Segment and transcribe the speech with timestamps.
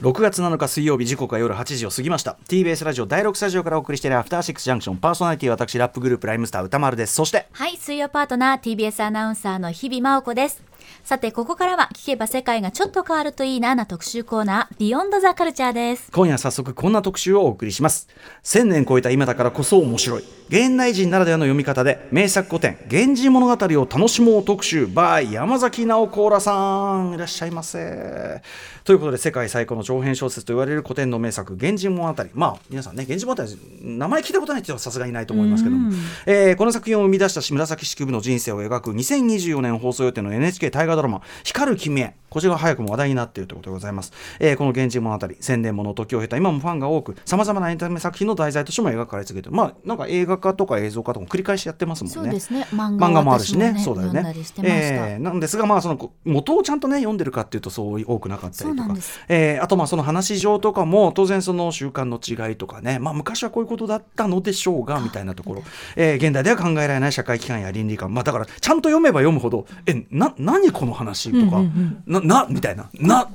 [0.00, 2.36] 6月7日水曜日時刻は夜8時を過ぎました。
[2.48, 4.98] TBS ラジオ第6スタジオからお送りしているアフターシックスジャンクション。
[4.98, 7.14] パーソナリティ私ラップグループライムスター歌丸です。
[7.14, 10.62] そしてはい水曜パートナー TBS アナウンサーの日々真央子です。
[11.06, 16.10] さてここからは聞けば世界がちょっと変わるといいなな特集コーナービヨンドザカルチャーです。
[16.10, 18.08] 今夜早速こんな特集をお送りします。
[18.42, 20.24] 1000年超えた今だからこそ面白い。
[20.48, 27.14] 現代人ならではの読み方で名作古典源氏物語を楽しもう特集 by 山崎直子らさん。
[27.14, 28.42] いらっしゃいませ。
[28.82, 33.48] ということで世界最高の長編小説と言われる古典の名作「源氏物語」まあ皆さんね「源氏物語」
[33.82, 35.92] 名前聞いたことない人はさすがにないと思いますけども、
[36.26, 49.56] えーこの作品を生み出した紫式部の人生を描く2024年放送予定の NHK 大河ドラマ「光る君へ」こちらが早くも話題になっているということでございます、えーこの「源氏物語」千年もの時を経た今もファンが多くさまざまなエンタメ作品の題材としても描かれ続けてる。
[49.56, 52.14] まあなんか映画化とか映像化とかも繰り返しやってますもんね。
[52.14, 52.66] そうですね。
[52.72, 53.74] 漫画もあるしね。
[53.78, 54.34] 私そうだよね。
[54.62, 58.94] えーなんですがまあそのこ元をちゃんとね読んでるかっていうとそう多くなかったりとか。
[59.28, 62.98] えーあとまあその話上とかも当然その習慣の違いとかね。
[62.98, 65.62] まあ昔はこういうことだったのでしょうがみたいなところ、
[65.96, 68.12] えー現代では考えられない社会規範や倫理観。
[68.12, 71.62] まあだからちゃんと読めば読むほどえな何この話とか、
[72.06, 72.88] ななみたいな。
[72.94, 73.28] な。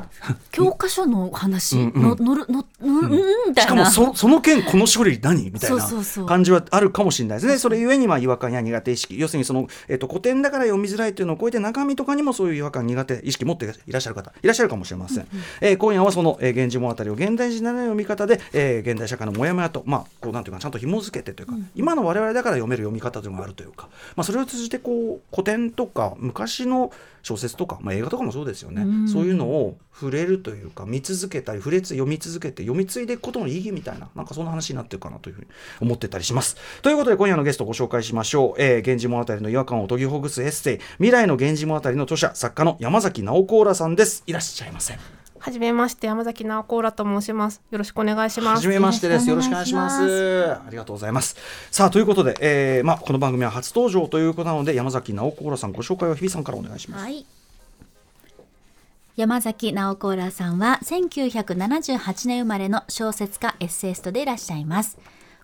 [0.52, 1.77] 教科書の話？
[1.77, 2.02] うんうん。
[2.02, 3.11] の乗るのうんうん。
[3.49, 3.63] みたいな。
[3.63, 5.52] しかもそその件この処理何？
[5.52, 5.88] みたいな。
[6.25, 7.57] 感じはあるかもしれないですね。
[7.57, 9.19] それゆえにまあ違和感や苦手意識。
[9.19, 15.27] 要するにその、えっと古典だから読みづらいというのを超えて中身とかにもそういう違和感苦手意識持っていらっしゃる方いらっしゃるかもしれません。
[15.61, 26.91] えー今夜はその、えー源氏物語を現代人ならでの読み方で、えー現代社会のモヤモヤとまあこうなんていうかちゃんと紐付けてというか、今の我々だから読める読み方というのがあるというか、まあそれを通じてこう古典とか昔の
[27.31, 35.47] 小説とか、まあ、映画とかもそうですよね、うんそういうのを触れるというか見続けたり触れつ読み続けて読み継いでいくことの意義みたいななんかそんな話になってるかなというふうに
[35.81, 36.55] 思ってたりします。
[36.81, 45.20] ということで今夜のゲストをご紹介しましょう「えー源氏物語の違和感を解きほぐすエッセイ未来の源氏物語」の著者作家の山崎直子らさんですいらっしゃいませ。
[45.42, 47.61] はじめまして山崎直子らと申します。
[47.72, 48.56] よろしくお願いします。
[48.57, 49.28] はじめましてです。
[49.28, 49.90] よろしくお願いしま。
[49.90, 51.35] すありがとうございます。
[51.72, 57.03] さあということで、えーまあこの番組は初登場ということなので山崎直子らさんご紹介を日比さんからお願いします。
[57.03, 57.25] はい。
[59.16, 65.00] 山崎直子らさんは1978年生まれの小説家エッセイストでいらっしゃいます。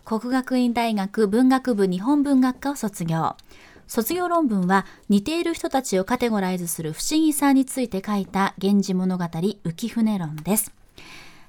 [0.05, 3.35] 国学院大学文学部日本文学科を卒業。
[3.87, 10.73] 卒業論文は似ている人たちをカテゴライズする不思議さについて書いた源氏物語浮舟論です。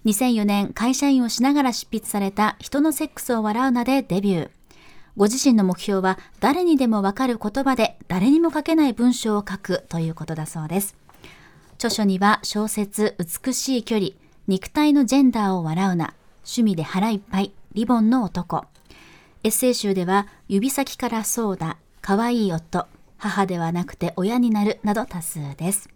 [0.05, 4.51] 2004年会社員をしながら執筆された人のセックスを笑うなでデビュー。
[5.17, 10.97] ご自身の目標は誰にでもわかる言葉で誰にも書けない文章を書くということだそうです。
[11.75, 14.11] 著書には小説美しい距離、
[14.47, 18.65] 肉体のジェンダーを笑うな、趣味で腹いっぱい、リボンの男。
[19.45, 22.87] エッセイ集では指先からそうだ、可愛い夫、
[23.17, 25.89] 母ではなくて親になるなど多数です。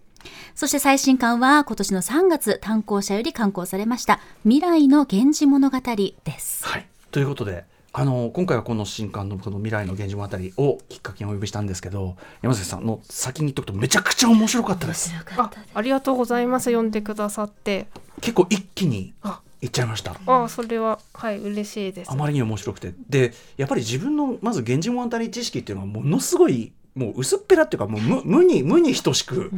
[0.55, 6.65] そして最新刊は今年の3月単行者より刊行されました未来の源氏物語です。
[6.65, 7.65] はい、ということで
[7.95, 16.65] あの今回はこの新刊のこの未来の源氏物語をきっかけにお呼びしたんですけど山崎さんの先に言っとくとめちゃくちゃ面白かったですあ、ありがとうございます。
[16.65, 17.87] 読んでくださって。
[18.21, 20.17] 結構一気にあいっちゃいました。
[20.27, 22.11] あ、それははい嬉しいです。
[22.11, 22.17] あ。
[22.17, 22.93] まりに面白くて。
[23.09, 29.51] でやっぱり自分のまず源氏物語知識っていうのはものすごいもう薄っぺらっていうかもう無無に無に等しく、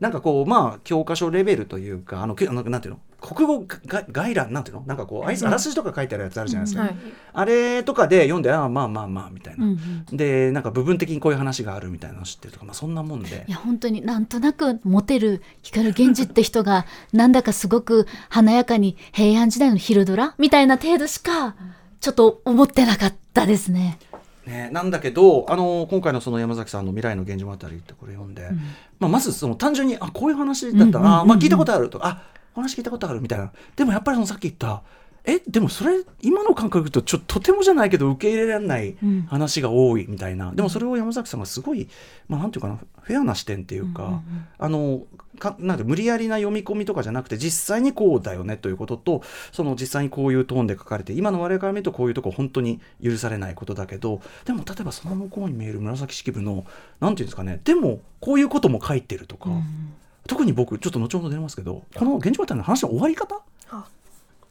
[0.00, 3.00] なんかこうまあ教科書レベルというかあのなんていうの？
[3.18, 4.82] 国語が概覧なんていうの？
[4.86, 6.96] なんかこうあいつあらすじとか書いてあるやつあるじゃないですか、はい。
[7.32, 10.16] あれとかで読んでああまあまあまあみたいな、うんうん。
[10.16, 13.44] でなんか部分的にこういう話があるみたいなの知ってるとか、まあ、そんなもんで。
[13.48, 21.56] いや本当になんとなくモテる光源氏って人が なんだかすごく華やかに平安時代の昼ドラみたいな程度しか
[22.00, 23.98] ちょっと思ってなかったですね。
[24.46, 28.48] ね、なんだけどあの今回のその山崎さんの「未来の源氏物語」ってこれ読んで、
[29.00, 32.22] まあ、まずその単純にあこういう話だったな、あまあ、聞いたことあるとあ
[32.54, 33.52] お話聞いたことあるみたいな。
[33.74, 34.82] でもやっぱりそのさっき言った
[35.24, 39.22] えでもそれ今の感覚とちょっととてもじゃないけど受け入れられないうん。
[39.22, 41.88] 話が多いみたいな、でもそれを山崎さんがすごい、
[42.28, 44.22] まあ、なんていうかなフェアな視点っていうか、
[44.58, 45.02] あの
[45.36, 49.22] かなんて無理やりな読み込みとかじゃなくて実際にこうだよねということと
[49.52, 56.66] その実際にこういうトーンで書かれて今の我々から見るとこういうとこ本当に許されないことだけどでも例えばその向こうに見える紫式部の
[57.00, 59.50] なんていうんですかねでもこういうことも書いてるとか、
[60.26, 63.40] 特に僕ちょっと後ほど出ますけどこの「源氏物語」の話の終わり方？
[63.70, 63.86] あ。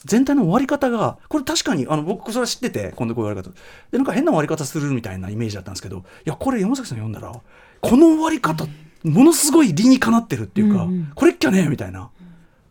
[0.06, 3.56] 全体の終わり方がこれ確かにあの僕それは知ってて今度こういう終わり方。
[3.92, 7.34] でなんか変な終わり方するみたいなイメージだったんですけどいやこれ山崎さん読んだら
[7.82, 8.66] この終わり方
[9.06, 11.12] ものすごい理にかなってるっていうか、うんうん。
[11.14, 12.10] これっきゃねえみたいな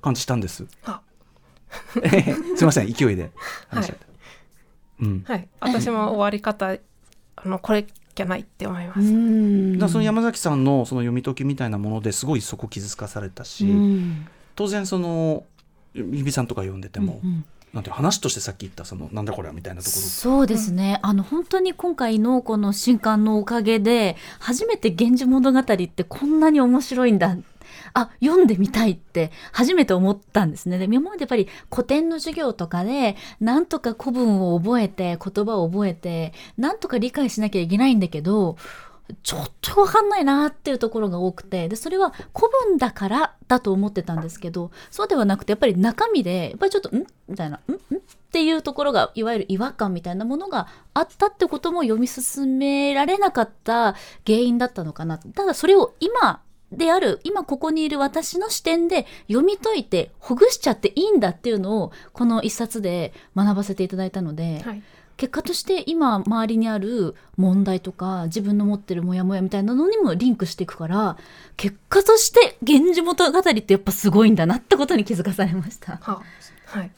[0.02, 0.66] 感じしたんです。
[0.84, 1.00] あ。
[2.56, 3.30] すいません勢いで。
[3.68, 4.06] 話しちゃって、
[5.00, 5.24] うん。
[5.26, 5.48] はい。
[5.60, 6.76] 私も終わり方
[7.36, 9.00] あのこれじゃないって思います。
[9.00, 9.72] ん。
[9.74, 14.26] だからその山崎さんのその読み解きみたいなものですごいそこ傷つかされたし、うん。
[14.56, 15.44] 当然その
[15.94, 20.02] 日比さんとか読んでても、うんうんなんて話としてさっき言ったそのなんだこれはみたいなところ。
[20.02, 27.36] そうですね、あの本当に今回のこの新刊のおかげで初めて「源氏物語」ってこんなに面白いんだ。
[27.92, 30.78] あ読んでみたいって初めて思ったんですね。
[30.78, 38.56] で今までやっぱり古典の授業とかでなんとか古文を覚えて言葉を覚えてなんとか理解しなきゃいけないんだけど
[39.22, 47.72] ちょっとわかんないなっていうところが多くてでそれは古文だからだと思ってたんですけどそうではなくてやっぱり中身でやっぱりちょっと「ん?」みたいな「ん？
[47.72, 48.00] ん?」っ
[48.32, 53.94] ていうところがいわゆる違和感みたいなものがあったってことも読み進められなかった
[54.26, 56.40] 原因だったのかなただそれを今
[56.72, 64.82] である今ここにいる私の視点で読み解いてほぐしちゃっていいんだっていうのをこの一冊で学ばせていただいたので、はい
[65.16, 71.16] 結果として今周りにある問題とか自分の持ってるモヤモヤみたいなのにもリンクしていくから
[71.56, 75.98] 結果として「源氏物語」ってやっぱすごいんだなってことに気づかされました。
[76.02, 76.22] は
[76.66, 76.90] はい。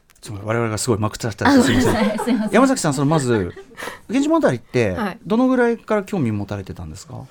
[0.42, 1.70] 我々がすごいまくっちゃったす。
[1.70, 1.92] みま
[2.24, 2.48] せん。
[2.50, 3.54] 山崎さんそのまず
[4.08, 5.18] 「源氏物語」ってはい。
[5.24, 7.26] どのぐらいから興味持たれてたんですか、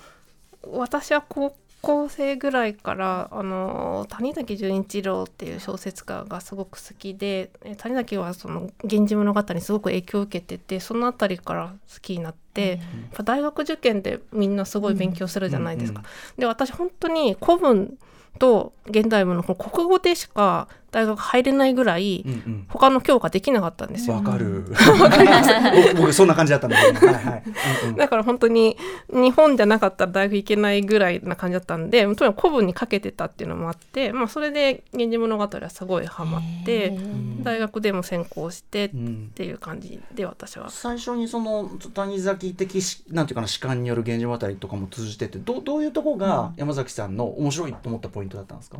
[0.63, 1.55] 私は高
[1.85, 12.79] 校生ぐらいからあの谷崎潤一郎っていう小説家がすごく好きでえ谷崎はその「源氏物語」にすごく影響を受けててそのあたりから好きになって、やっ
[13.13, 16.01] ぱ大学受験でみんなすごい勉強するじゃないですか。
[16.39, 17.99] で私本当に古文
[18.39, 24.15] と現代文の国語でしか大学入れないぐらいうんうん他の教科できなかったんですよ。
[24.15, 24.63] わかる。
[25.93, 27.43] 僕僕そんな感じだったんだけど、 はいはい。
[27.83, 28.77] うんうんだから本当に
[29.09, 36.97] 日本じゃなかったら大学行けないぐらいな感じだったんでとにかく古文にかけてたっていうのもあって、まあ、それで「源氏物語」はすごいハマって
[37.43, 40.69] 大学でも専攻してっうんていう感じで私は。
[40.69, 48.77] 最初にその谷崎的しなんていうかな主観による源氏物語とかも通じててどどういうところが山崎さんの面白いと思ったポイントだったんですか、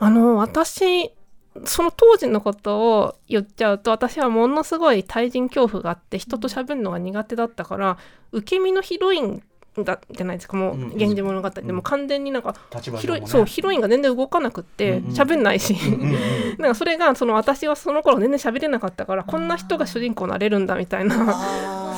[0.00, 1.12] あの私
[1.66, 7.98] その当時のことを言っちゃうと私はものすごい対人恐怖があって人と喋るのが苦手だったから
[8.32, 9.42] 受け身のヒロイン
[9.84, 11.72] だじゃないですかもううん「源氏物語」でうん。
[11.72, 12.54] もう完全になんか
[12.98, 15.76] ヒロそうヒロインが全然動かなくってうんうん喋んないし、
[16.58, 21.34] なんかそれがその私はその頃全然喋れなかったからこんな人が主人公になれるんだみたいな。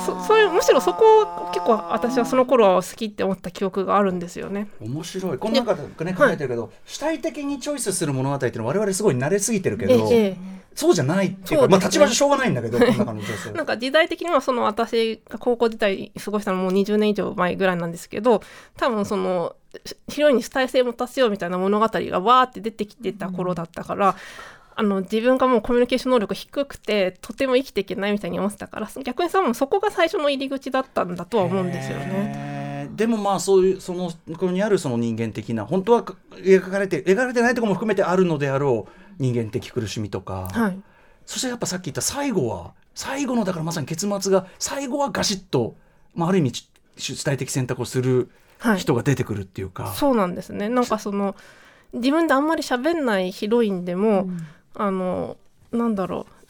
[0.03, 4.67] そそういうむしろそこを結構私はその頃は好きって思った記憶があるんですよね。
[4.81, 5.37] 面白い。
[5.37, 18.41] この中でね考えてるけど、主体的にチョイスする物語っていうのは我々すごい慣れすぎてるけど、ええそうじゃないっていうかそうねまあ立場上しょうがないんだけど この中の女性なんか時代的にはその私が高校時代過ごしたのもう20年以上前ぐらいなんですけど
[18.77, 19.55] 多分その
[20.07, 24.15] ヒロインに主体性を持たせようみたいな物語がわーって出てきてた頃だったから、
[24.75, 32.52] あの自分がもうコミュニケーション能力低くてとても生きていけないみたいに思ってたから逆にさもうそこが最初の入り口だったんだとは思うんですよね。
[32.95, 40.79] でもまあそういうそのここにあるその人間的な本当は描かれて描かれてないところも含めてあるのであろう人間的苦しみとか、はい。
[41.25, 45.75] そしてやっぱさっき言った最後は最後のだからまさに結末が最後はガシッと、
[46.15, 48.29] まあ、ある意味ち主体的選択をする
[48.59, 48.79] はい。
[48.79, 50.69] 人が出てくるっていうか、そうなんですね。
[50.69, 51.35] なんかその
[51.91, 54.29] 自分であんまり喋んないヒロインでも、
[54.75, 55.35] あの
[55.71, 56.42] なんだろう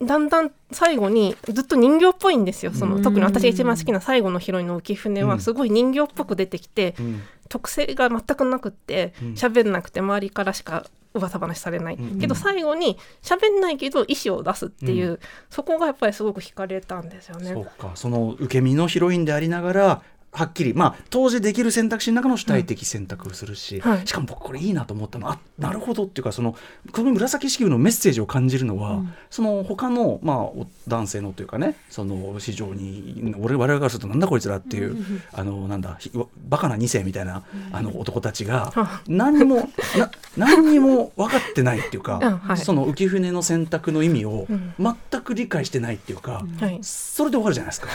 [0.00, 2.72] だんだん最後にずっと人形っぽいんですよ。
[2.72, 3.02] その、うん。
[3.02, 5.28] 特に私が一番好きな最後のヒロインの浮舟うん。
[5.28, 7.22] はすごい人形っぽく出てきて、うん。
[7.48, 9.28] 特性が全くなくってうん。
[9.34, 12.20] 喋んなくて周りからしか噂話されない、うん。
[12.20, 15.18] けど最後に喋んないけど意思を出すっていう、
[15.50, 17.52] そこがやっぱりすごく惹かれたんですよね。
[17.52, 17.92] そうか。
[17.94, 20.74] その受け身のヒロインでありながらはっきり。
[20.74, 24.06] まあ当時できる選択肢の中の主体的選択をするし、はい。
[24.06, 25.26] しかも僕これいいなと思ったの。
[25.26, 26.56] はあなるほどっていうかその
[26.92, 34.96] この紫式部のメッセージを感じるのは、その他のまあお男性のというかねその市場に俺我々からするとなんだこいつらっていう、
[35.32, 36.12] あのなんだひ
[36.48, 37.42] バカな2世みたいな、
[37.72, 38.72] あの男たちが
[39.08, 42.56] 何にもな何にも分かってないっていうか、うんはい。
[42.58, 44.74] その浮舟の選択の意味をうん。
[44.78, 47.88] 全く理解してないっていうか、はい、それで終わるじゃないですか。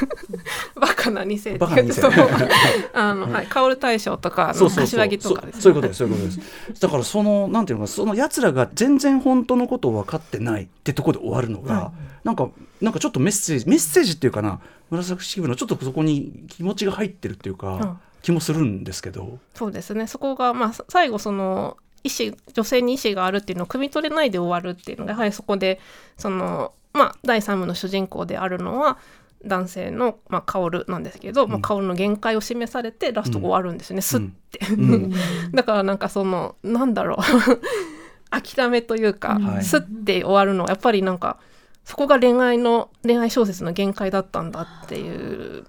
[0.75, 2.01] バカな2世バカな二世
[2.93, 5.61] あの、はい、薫大将とかあの柏木とかですね。
[5.61, 6.81] そうそういうことですそういうことです。
[6.81, 11.91] だからそのなんていうのかその奴らが全然本当のことを分かってないってところで終わるのが、は
[12.23, 12.49] なんか
[12.81, 14.59] なんかちょっとメッセージメッセージっていうかな
[14.89, 17.97] 紫式部のちょっとそこに気持ちが入ってるっていうか、うん。
[18.23, 19.37] 気もするんですけど。
[19.53, 20.07] そうですね。
[20.07, 25.79] そこが、まあ、さ最後その意思女性に意思があるっていうのを汲み取れないで終わるっていうのがやはりそこで
[26.17, 28.97] その、まあ、第3部の主人公であるのは
[29.45, 34.59] 男性の、まあ、薫なんですけど、まあ、薫の限界を示されてラストが終わるんですよね、スッて。
[34.73, 35.13] うん。
[35.53, 37.17] だからなんかそのなんだろう。
[38.31, 39.63] 諦めというか、はい。
[39.63, 41.37] スッて終わるのはやっぱりなんか
[41.85, 45.65] そこが恋愛の恋愛小説の限界だったんだっていう。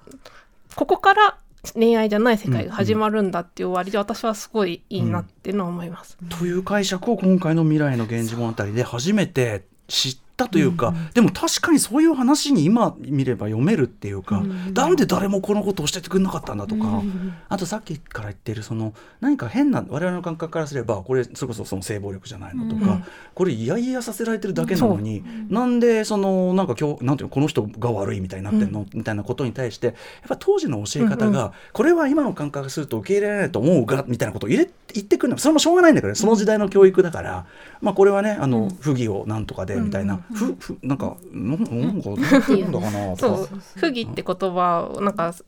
[0.74, 1.36] ここから
[1.74, 6.18] 恋愛じゃない世界が始まるんだっていう終わりで、私はすごいいいなっていうのは思います。
[6.28, 14.42] という解釈を今回の未来の源氏物語で初めて知ったというか、でも確かにそういう話に今見れば読めるっていうか、
[14.74, 17.02] なんで誰もこのことを教えてくれなかったんだとか、
[17.48, 29.94] あとさっきから言ってるその何か変な我々の感覚からすればこれそれこそその性暴力じゃないのとか、これ嫌々させられてるだけなのに、なんでそのなんか今日なんていうのこの人が悪いみたいになってんの、みたいなことに対してやっ
[30.28, 35.34] ぱ当時の教え方が、これは今の感覚がすると受け入れられないと思うがみたいなことを入れ言ってくるの。
[35.34, 36.14] はそれもしょうがないんだけどね。
[36.14, 37.46] その時代の教育だから、
[37.80, 43.48] まあこれはねあの不義をなんとかでみたいな、ふふなんかなんなんかなんだかなとかそう。
[43.76, 45.44] 不義って言葉をなんかつ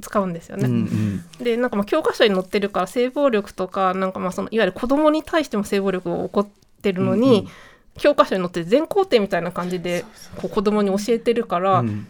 [0.00, 0.68] 使うんですよね。
[0.68, 0.74] うん
[1.38, 1.44] うん。
[1.44, 6.48] でなんかまあ教科書に載ってるから性暴力とかなんかまあそのいわゆる子供に対しても性暴力が起こっ
[6.82, 7.48] てるのに、うんうん。
[7.98, 10.04] 教科書に載って全工程みたいな感じで
[10.36, 12.08] こう子供に教えてるから、うん。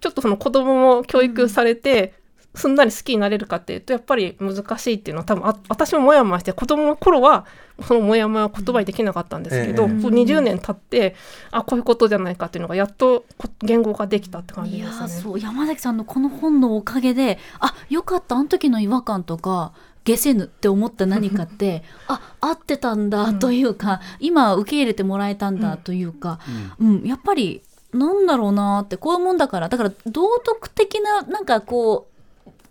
[0.00, 2.14] ちょっとその子供も教育されて、
[2.54, 7.46] すんなり好きになれるかっていうとやっぱり難しいっていうのは多分あ私もモヤモヤして子供の頃は
[7.86, 11.16] そのモヤモヤは言葉にできなかったんですけど、ええこう20年経って
[11.50, 15.22] あこういうことじゃないかっていうのがやっとこ言語化できたって感じいやーですね。
[15.22, 19.72] そう山崎さんのこの本のおかげであよかったあの時の違和感とか
[20.04, 26.38] 下せぬって思った何かって あ合ってたんだというか、今受け入れてもらえたんだというか、
[26.80, 32.13] うんやっぱりなんだろうなってこういうもんだからだから道徳的ななんかこう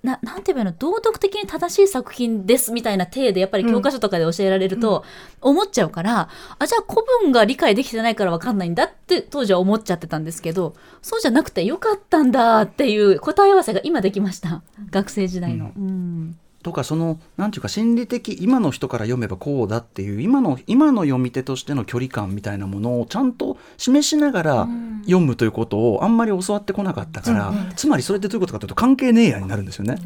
[0.03, 5.05] ななんて言えばいいの道徳的に正しい作品ですみたいな体でやっぱり教科書とかで教えられると
[5.39, 6.29] 思っちゃうから、
[6.59, 14.61] あじゃあ古文が理解できてないから分かんないんだって当時は思っちゃってたんですけどそうじゃなくてよかったんだっていう答え合わせが今できました。
[14.91, 15.71] 学生時代の。
[15.75, 24.67] うんとかそのなんていうか心理的今の人から読めばこうだっていう今の今の読み手としての距離感みたいなものをちゃんと示しながら
[25.01, 29.97] 読むということをあんまり教わってこなかったから、つまりそれってどういうことかというと関係ねえやになるんですよね。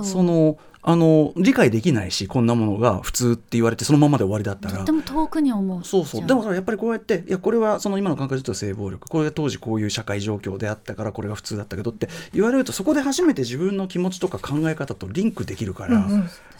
[0.00, 0.04] う。
[0.04, 4.78] そのあの理解できないしこんなものが普通って言われてそのままで終わりだったら。
[4.80, 5.82] とても遠くに思う。
[5.82, 6.26] そうそう。
[6.26, 9.08] でもやっぱりこうやっていやこれはその今の感覚で言うと性暴力。
[9.08, 16.06] これが当時こういう社会状況であったからこれが普通だったけどって言われるとそこで初めて自分の気持ちとか考え方とリンクできるから、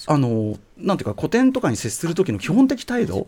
[0.06, 3.26] あのなんていうか古典とかに接する時の基本的態度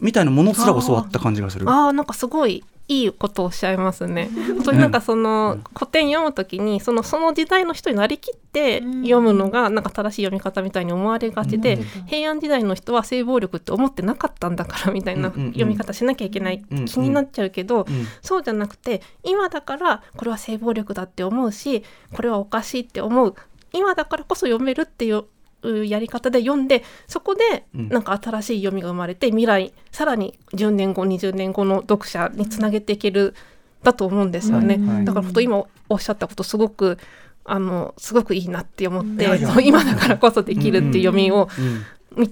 [0.00, 1.68] みたいなものすら教わった感じがする。
[1.68, 4.28] あーなんかすごいいいことをおっしゃいますね。
[4.48, 23.36] 本当になんかその古典読むときにそのその時代の人になりきって読むのがなんか正しい読み方みたいに思われがちで、平安時代の人は性暴力って思ってなかったんだからみたいな読み方しなきゃいけないうんうん気になっちゃうけど、うんそうじゃなくて今だからこれは性暴力だって思うしこれはおかしいって思う。
[23.72, 25.26] 今だからこそ読めるっていうう
[25.62, 27.88] やり方で読んでそこでうん。
[27.88, 33.34] なんか新しい読みが生まれて未来さらに10年後20年後の読者につなげていける
[33.82, 34.76] だと思うんですよね。
[34.76, 35.04] はいはい。
[35.04, 36.98] だから本当今おっしゃったことすごく
[37.44, 39.60] あのすごくいいなって思って、いやいや。
[39.60, 41.84] 今だからこそできるっていう読みをうんみ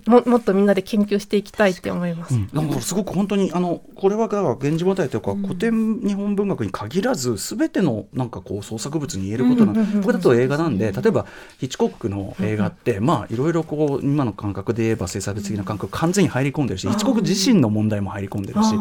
[0.07, 2.35] ももっとみんなで研究していきたいって思います。
[2.35, 10.03] うん、なんかすごく本当にあのこれはだから「源氏物語」というか、古典日本文学に限らず全てのなんかこう創作物に言えることなうんうんうんうん。
[10.03, 11.27] これだと映画なんで例えば
[11.59, 18.75] ヒッチコックの映画って、まあいろいろこう今の感覚で言えば性差別的な感覚完全に入り込んでるし、ヒッチコック自身の問題も入り込んでるし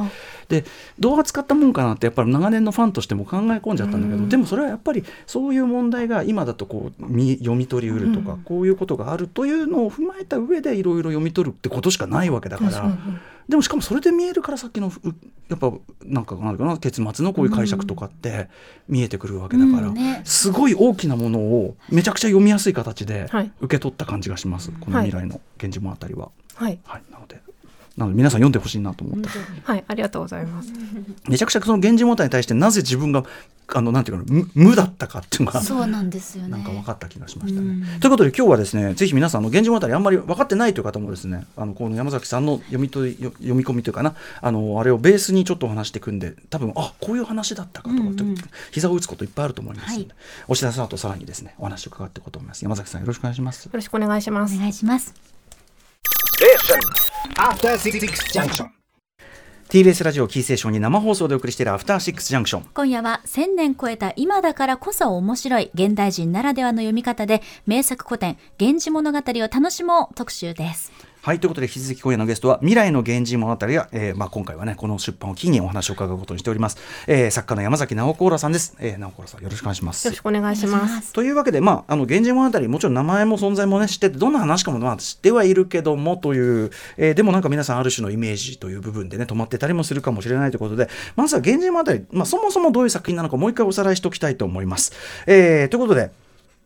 [0.48, 0.64] で
[0.98, 12.98] どう扱ったもんかなってやっぱり長年のファンとしても考え込んじゃったんだけど、でもそれはやっぱりそういう問題が今だとこう見読み取りうるとか、こういうことがあるというのを踏まえた上でいろいろ読み取るってことしかないわけだから。
[13.48, 14.92] でもしかもそれで見えるからさっきのう
[15.48, 15.72] やっぱ
[16.04, 18.50] なんかなんかな結末のこういう解釈とかって
[18.90, 20.22] 見えてくるわけだから、うんね。
[20.26, 23.52] すごい大きなものをめちゃくちゃ読みやすい形ではい。
[23.62, 27.42] 受け取った感じがします、この未来の「源氏物語は」はい、はい、なので
[27.98, 29.28] なので皆さん読んでほしいなと思って、
[29.64, 30.72] はい、ありがとうございます。
[31.28, 33.24] めちゃくちゃその「源氏物語」に対してなぜ自分が
[33.70, 36.50] あのなんていうかな無無だったかっていうのがそうなんですよね。
[36.50, 37.68] なんか分かった気がしましたね。
[37.68, 38.00] うん。
[38.00, 48.36] ということで今日はですねぜひ皆さんあの「源氏物語」あんまり分かってないという方もですねあのこの山崎さんの読みとよ読み込みというかなあのあれをベースにちょっとお話していくんで多分あこういう話だったかとかって、うんうん。
[48.72, 50.16] 膝を打つこといっぱいあると思いますので、はい。
[50.50, 52.62] 押田さんとさらにですねお話を伺っていこうと思います。
[52.62, 53.66] 山崎さんよろしくお願いします。
[53.66, 53.72] よ。
[53.74, 54.56] ろしくお願いします。
[54.56, 54.60] お。
[54.60, 55.14] 願いします
[57.36, 58.00] After Six
[58.32, 58.68] Junction.
[59.70, 69.22] TBS ラジオキーセーションに生放送でお送りしているアフターシックスジャンクション今夜は1000年超えた今だからこそ面白い現代人ならではの読み方で名作古典「源氏物語」を
[69.54, 70.94] 楽しもう特集です
[71.28, 81.12] はいということで引き続き今夜のゲストは未来の源氏物語や、えーまあ、今回はねこの出版を機にお話を伺うことにしております、えー作家の山崎直子らさんです、えー、直子らさんよろしくお願いしますよろしくお願いします。
[81.12, 94.94] というわけで、まあ、あの源氏物語もちろん名前も存在もね知っててどんな話かもまあ知ってはいるけどもという、えーでもなんか皆さんある種のイメージという部分でね止まってたりもするかもしれないということでまずは源氏物語、まあ、そもそもどういう作品なのかもう一回おさらいしておきたいと思います。
[95.26, 96.10] えーということで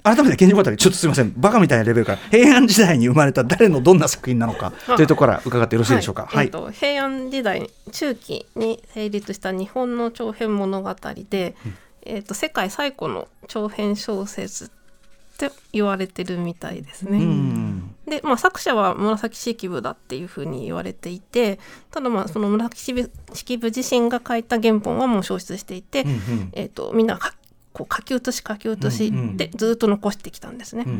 [0.03, 1.33] 改めて源氏物語ちょっとすみません。
[1.37, 6.27] バカみたいなレベルから平安時代に生まれた誰のどんな作品なのか というところから伺ってよろしいでしょうか。
[6.29, 6.45] はい。
[6.45, 10.95] えっと平安時代中期に成立した日本の長編物語
[11.29, 11.55] で、
[12.03, 17.17] えっと世界最古の長編小説って言われてるみたいですね。
[17.19, 17.95] うん。
[18.07, 21.59] で、まあ、作者は紫式部だっていうふうに言われていて
[21.91, 26.49] ただまあその紫式部自身が書いた原本はもう消失していて、うんうん。
[26.53, 27.33] えっとみんなか
[27.73, 29.37] こう書き写し書き写しうんうん。
[29.37, 30.83] でずっと残してきたんですね。
[30.85, 30.93] うん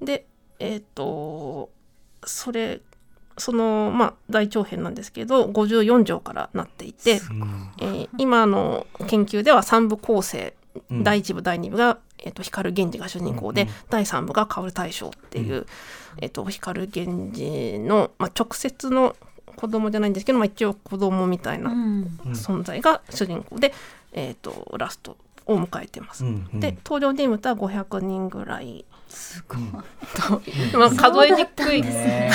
[0.00, 0.04] うん。
[0.04, 0.26] で
[0.58, 1.70] えっ、と
[2.24, 2.80] それ
[3.36, 7.20] そのまあ大長編なんですけど54条からなっていて、
[7.80, 10.54] えー今の研究では三部構成、
[10.90, 11.04] うん。
[11.04, 15.66] 第一部第二部が、えー、と光源氏が主人公で、うん第三部が薫大将っていう、
[16.20, 19.16] えー、と光源氏の、まあ、直接の
[19.56, 22.02] 子供じゃないんですけど、まあ、一応子供みたいなうん。
[22.32, 23.72] 存在が主人公で、
[24.12, 25.16] えー、とラスト
[25.48, 26.24] を迎えてます。
[26.24, 26.60] うんうん。
[26.60, 28.84] で登場人物は500人ぐらい。
[29.08, 29.58] すごい。
[30.14, 30.42] と、
[30.78, 31.80] まあ、数えにくい。
[31.80, 32.30] ね。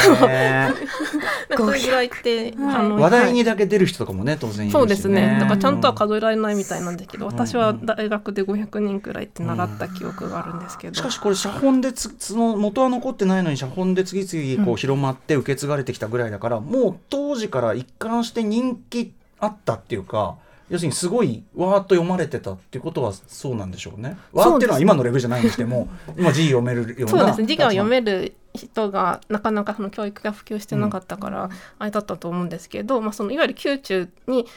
[1.56, 5.38] それぐらいって、あの話題はいにだけ出る人とかもね当然いるしそうですね。
[5.40, 7.28] だからちゃんとはうん数えられないみたいなんですけど、ん。
[7.28, 20.36] 私は大学で500人くらいって習った記憶があるんですけど、しかしこれ写本でつその元は残ってないのに写本で次々こう広まって受け継がれてきたぐらいだから、もう当時から一貫して人気あったっていうか
[20.74, 24.18] 要するにすごいわーっと読まれてたっていうことはそうなんでしょうね。
[24.32, 25.88] わーっていうのは今のレベルじゃないにしても
[26.18, 27.46] 今字読めるようなそうですね。
[27.46, 34.48] 字が読める人がなかなかその教育が普及してなかったから、あれだったと思うんですけど、まあ、そのいわゆる宮中に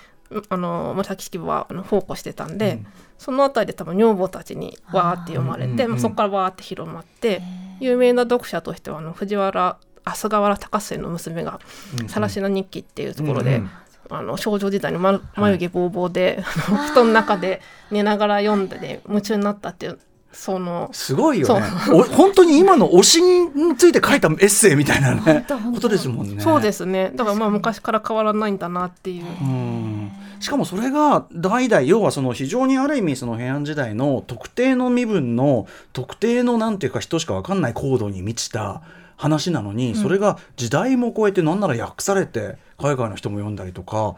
[0.48, 2.86] あの紫式部はあの奉公してたんで、うん。
[3.18, 7.42] その辺りで多分女房たちにわーって読まれてまあ、そこからわーって広まって、
[7.78, 11.60] 有名な読者としてはあの藤原あ菅原高末の娘が
[12.08, 13.70] 「さらしな日記」っていうところで、うんうん
[14.10, 17.60] あの少女時代のま眉毛ぼうぼうで、あの布団の中で
[17.90, 19.98] 寝ながら読んで、ね、夢中になったっていう
[20.32, 21.66] そのすごいよね。
[21.92, 26.42] お本当に今の推しについて書いたエッセイみたいなねことですもんね。
[26.42, 27.10] そうですね。
[27.14, 29.24] だからまあ昔から変わらないんだなっていう。
[29.24, 30.10] うん。
[30.38, 38.82] しかもそれが代々要はその非常にある意味その平安時代の特定の身分の特定のなんていうか人しか分かんない高度に満ちた
[39.16, 44.10] 話なのに、それが時代も超えてなんなら訳されて海外の人も読んだりとか。
[44.10, 44.14] っ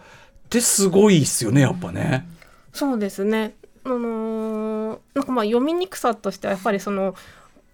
[0.51, 2.27] てすごいっすよねやっぱね。
[2.73, 3.55] そうですね。
[3.85, 7.15] あのーなんかまあ読みにくさとしてはやっぱりその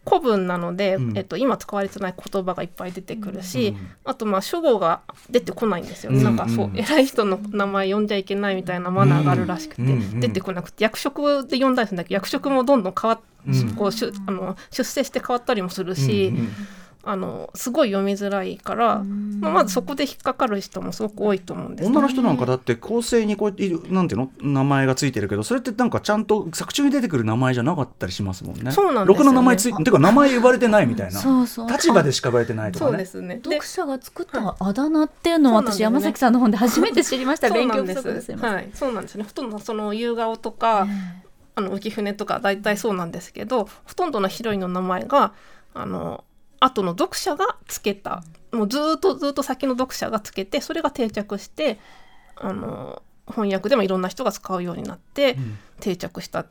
[0.07, 1.17] 古文なので、うん。
[1.17, 9.83] えっと、今使われてない言葉がいっぱい出てくるし、うんあとまあ主語が出てこないんですよ、うんなんかそう偉い人の名前呼んじゃいけないみたいなマナーがあるらしくて、
[10.21, 13.75] 出てこなくて役職で呼んだりするんだけど役職もどんどん変わっ、うん。
[13.77, 16.49] こうしゅあの出世して変わったりもするし、うんうん
[17.07, 19.05] あのすごい読みづらいから、
[19.41, 24.31] まあ、まずそこで引っかかる人もすごく多いと思うんですね女の人なんかだって構成にこうやっているなんていうの？
[24.41, 28.73] 名前がついてるけどそれってなんかちゃんと作中に出てくる名前じゃなかったりしますもんね。
[28.73, 32.91] そうなんですよねろくな名前ついていうか名前呼ばれてないみたいなそうそう立場でしか呼ばれてないとかね。
[32.91, 33.37] そうですね。
[33.37, 37.51] で読者が作ったあだ名っていうのを私、山崎さんの本で初めて知りました。
[37.51, 38.33] 勉強です。
[38.37, 39.25] はい、そうなんですね。
[39.25, 40.87] ほとんどその夕顔とか、
[41.55, 45.33] あの浮舟とか大体そうなんですけど、ほとんどのヒロインの名前が
[45.75, 46.25] あの
[46.65, 48.23] 後の読者がつけた、
[48.53, 51.79] もうずーっとずーっと先の読者がつけて、それが定着して、
[52.37, 55.37] あの翻訳でもいろんな人が使うようになって
[55.81, 56.47] 定着した。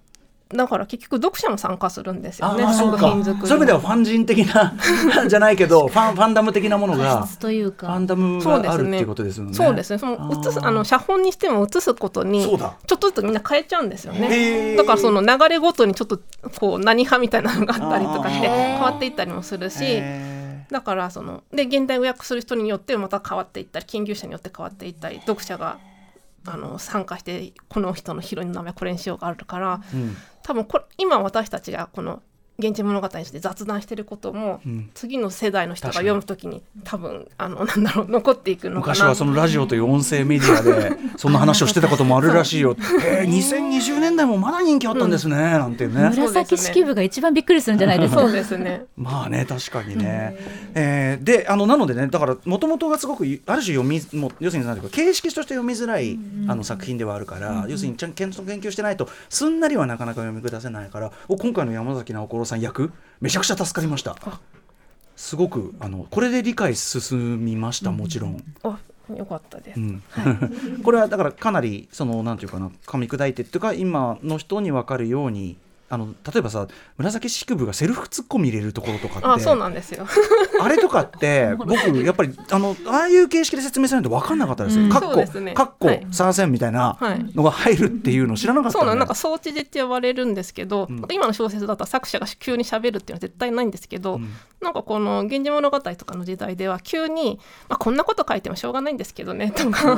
[0.53, 2.63] だから結局読者も参加するんですよね。
[2.63, 2.99] ああそうか。
[2.99, 4.73] 作品作りにそういう意味ではファン人的な
[5.27, 9.53] じゃないけどファンファンダム的なものが質というファかンダムそうですねがあるっていうことですよね。
[9.53, 9.99] そうですね。
[9.99, 12.73] その写すあの写本にしても写すことにそうだ。
[12.85, 14.27] ちょっとずつみんな変えちゃうんですよへね。
[14.27, 14.77] ー。
[14.77, 16.19] だからその流れごとにちょっと
[16.59, 25.77] こう何派みたいなのがあったりとかして変わっていったりもするし、へだからそので現代語訳する人によってまた変わっていったり研究者によって変わっていったり読者が
[26.45, 32.21] あの参加してこの人のヒロインの名前これにしようがあるからーうん多分これ今私たちがこの
[32.59, 42.75] 「源氏物語」にして雑談してることも、うん次の世代の人が読むときに多分あのなんだろう残っていくのかな昔はそのラジオという音声メディアで そんな話をしてたこともあるらしいよ。
[43.05, 46.09] えー、2020年代もまだ人気あったんですね、なんてね。
[46.09, 48.21] 紫式部が一番びっくりするんじゃないですか？
[48.21, 48.85] そうですね。
[48.97, 50.37] まあね確かにね。
[50.75, 64.15] えーであのなのでねだからもともとがすごくある種読みも要するに何ていうか形式として読みづらいあの作品ではあるから、要するにちゃんと研究してないとすんなりはなかなか読み下せないからお今回の山崎直子さん役めちゃくちゃ助かりました。
[65.15, 68.43] すごくあのこれで理解進みましたもちろん。
[68.63, 68.77] あ
[69.15, 69.79] よかったです。
[69.79, 70.03] うん
[70.83, 75.57] これはだからかなりそのなんていうかな噛み砕いてっていうか今の人に分かるように
[75.93, 80.07] あの例えばさ紫式部がセルフツッコミ入れるところとかってあそうなんですよ。
[80.59, 84.85] あれとかって 僕やっぱりあのああいう形式で説明されると分かんなかったですよ。
[84.85, 86.07] うんかっこかっこはい。
[86.11, 87.25] 参戦みたいなはい。
[87.35, 91.05] のが入るっていうの知らなかったそうなんねなんか装置でって呼ばれるんですけど、うん。
[91.11, 94.33] 今の小説だったら作者が急に喋るっていうのは絶対ないんですけど、うん。
[94.63, 99.95] なんかこの「源氏物語」とかの時代では急に、まあ、こんなこと書いてもしょうがないんですけどねとか、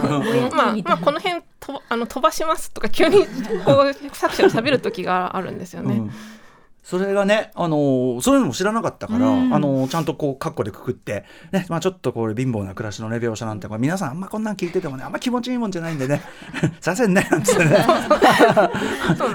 [0.53, 3.25] まあ、まあこの辺とあの飛ばしますとか急に
[3.63, 5.84] こう作者が喋る時があるんですよね。
[5.93, 6.11] うん。
[6.85, 9.53] それがね、あのーそういうのも知らなかったから、うん。
[9.53, 16.21] あのーちゃんとこう、カッコでくくって、ね、まあちょっとこれ貧乏な暮らしのね、描写なんて、これ皆さんあんまこんなん聞いててもね、あんま気持ちいいもんじゃないんでね、
[16.79, 17.77] させんね、なんつってね。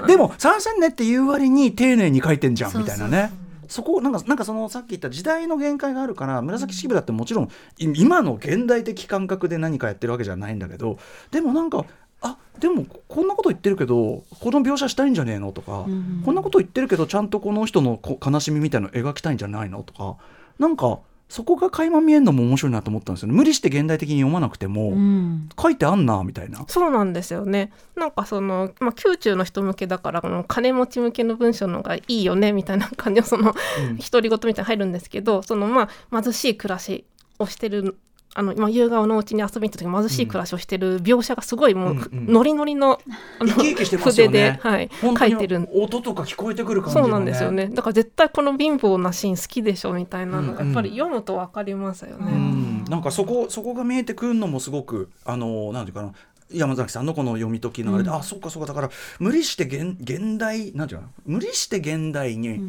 [0.06, 3.32] でも、させんねって言う割に丁寧に書いてんじゃん、みたいなね。
[3.70, 10.98] そこなんかなんかそのさっき言った時代の限界があるから紫式部だってもちろんい今の現代的感覚で何かやってるわけじゃないんだけど
[11.30, 11.86] でもなんか
[12.22, 20.16] あでもこんなこと言ってるけどこの描写したいんじゃねえのとか、うんこんなこと言ってるけどちゃんとこの人のこ悲しみみたいなの描きたいんじゃないのとか
[20.59, 23.35] なんかそこが垣間見えるのも面白いなと思ったんですよね。
[23.35, 25.48] 無理して現代的に読まなくても、うん。
[25.59, 26.64] 書いてあんなみたいな。
[26.66, 27.70] そうなんですよね。
[27.94, 33.54] なんかその、まあ、宮中の人向けだからこの金持ち向けの文章の方がいいよねみたいな感じのその
[33.90, 33.98] うん。
[33.98, 37.04] 独り言みたいなの入るんですけどそのまあ貧しい暮らし
[37.38, 37.96] をしてる
[38.35, 42.33] あの、まあ、夕顔のうちに遊びに行った時貧しい暮らしをしてる描写がすごいもう、うんうん。
[42.33, 43.01] ノリノリの
[43.40, 45.69] 筆で、ねはい、書いてる。
[45.75, 47.69] 音とか聞こえてくる感じの、そうなんですよね。
[47.69, 50.73] だから絶対この貧乏なシーン好きでしょみたいなのがうんうん。
[50.73, 52.33] やっぱり読むと分かりますよね。
[52.33, 52.85] うん。
[52.88, 56.12] なんかそこそこが見えてくるのもすごくあのなんていうかな
[56.52, 61.08] 山崎さんのこの読み解きのあれで、あそうかそうかだから無理して現現代なんていうの？
[61.24, 62.60] 無理して現代に、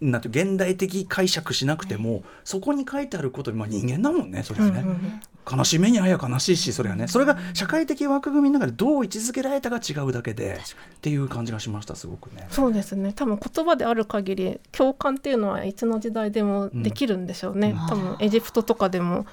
[0.00, 7.06] なんていう現代的解釈しなくても、そこに書いてあることに、まあ、人間だもんねそれはね、うんうん悲しい目にあや悲しいしそれはね。
[7.06, 10.58] それが社会的枠組みの中でどう位置づけられたか違うだけで
[10.96, 12.48] っていう感じがしましたすごくね。
[12.50, 13.12] そうですね。
[13.12, 17.86] 多分言葉である限り共感っていうのはいつの時代でもできるんでしょうね、うん。
[17.86, 19.24] 多分エジプトとかでも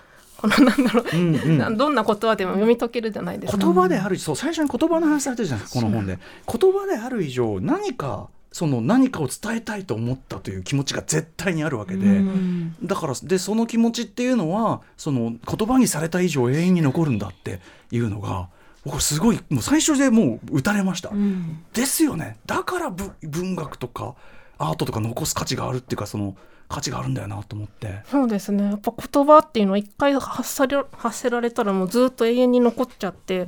[0.43, 1.57] このなんだろう、うんうん。
[1.57, 3.65] などんな言葉でも読み解けるじゃないですか。
[3.65, 6.19] 言葉であるそう最初に言葉の話されてるじゃないですかこの本で。
[6.47, 12.75] 言葉である以上何かその何かを伝えたいと思ったという気持ちが絶対にあるわけで、うん。
[12.83, 18.49] だからでその気持ちっていうのはその言葉にされた以上永遠に残るんだっていうのが
[18.85, 21.63] 僕すごいもう最初でもう打たれました、うん。
[21.73, 22.37] ですよね。
[22.45, 24.15] だからぶ文学とか
[24.57, 26.35] アートとか残す価値があるっていうかその
[26.73, 28.01] 価値があるんだよなと思って。
[28.09, 33.47] そうですねやっぱ言葉っていうのは一回発され発せられたらもうずっと永遠に残っちゃって、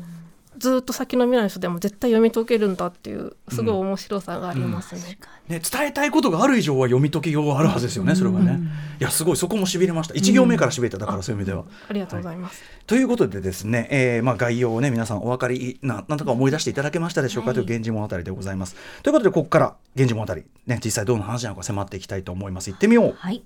[0.57, 5.17] ずっと先の未来の人でも絶対読み解けるんだっていうすごい面白さがありますね。
[5.47, 8.59] ね、伝えたいことがある以上は読み解きようがあるはずですよね、それはね。
[8.99, 10.15] いや、すごい、そこもしびれました。
[10.15, 11.65] 一行目からしびれた、だから、そういう意味では。
[11.87, 12.63] ありがとうございます。
[12.87, 18.75] ということでですね、えーまあ、概要をね、皆さんお分かりな、なんとか思い出していただけましたでしょうか、という源氏物語でございます。
[19.03, 22.71] ということで、ここから源氏物語、ね、実際どんな話なのか迫っていきたいと思います。
[22.71, 23.15] 行ってみよう。
[23.17, 23.43] はい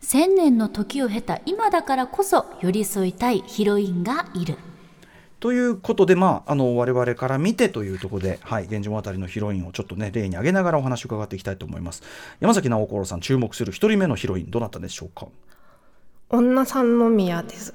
[0.00, 4.58] 千年の時を経た今だからこそ寄り添いたいヒロインがいる
[5.38, 12.02] ということで、まあ、あの我々から見てというところで、はい、源氏物語のヒロインをちょっとね、例に挙げながらお話を伺っていきたいと思います。
[12.40, 15.26] 山崎直子さん、注目する一人目のヒロイン、どなたでしょうか？
[16.30, 17.74] 女三宮です。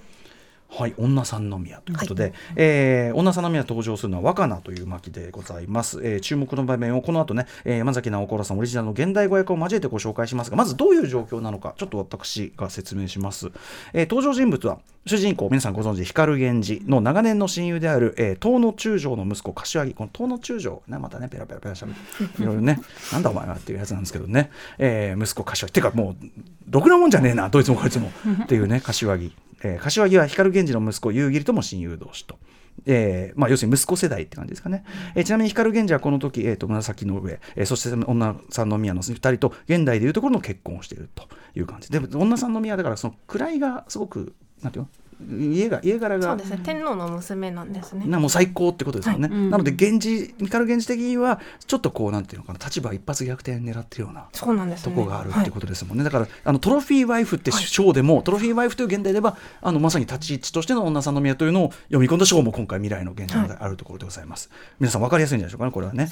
[0.73, 13.51] はい、女三宮ということで、えー女三宮登場するのは若菜という巻でございます、えー注目の場面をこの後ね、えー山崎直子さんオリジナルの現代語訳を交えてご紹介しますがまずどういう状況なのかちょっと私が説明します、
[13.93, 19.93] えー登場人物は主人公皆さんご存知光源氏の長年の親友である、えー東野中将の息子柏木。
[19.93, 22.79] この東野中将ねまたねペラペラペラしゃべっていろいろね
[23.11, 25.73] なんだお前はっていうやつなんですけどね、えー息子柏木。
[25.73, 26.25] てかもう
[26.69, 28.09] ろくなもんじゃねえなどいつもこいつも。
[28.43, 32.37] っていうね柏木、えー柏木は光源氏の息子夕霧とも親友同士と。
[32.85, 41.91] えーまあ、要するに息子世代って感じですかね、えーちなみに光源氏はこの時、えー、と紫の上、えーそして女三宮の2人と現代でいうところの結婚をしているという感じ。
[41.91, 44.89] ででも女三宮だからその位がすごくなんていうの？
[45.29, 46.29] 家が家柄が。
[46.29, 46.59] そうですね。
[46.63, 48.05] 天皇の娘なんですね。
[48.07, 49.37] なもう最高ってことですよね、はい。
[49.37, 49.49] うん。
[49.49, 54.95] なので源氏光源氏的にはちょっとこうなんていうのかな立場一発逆転狙ってるようなそうなんですとね。
[54.95, 66.09] こがあるってことですもんね、だからあのトロフィーワイフって賞でも、トロフィーワイフという現代ではあのまさに立ち位置としての女三宮というのを読み込んだ賞も今回未来の現状であるところでございます、皆さん分かりやすいんじゃないでしょうかねこれはね。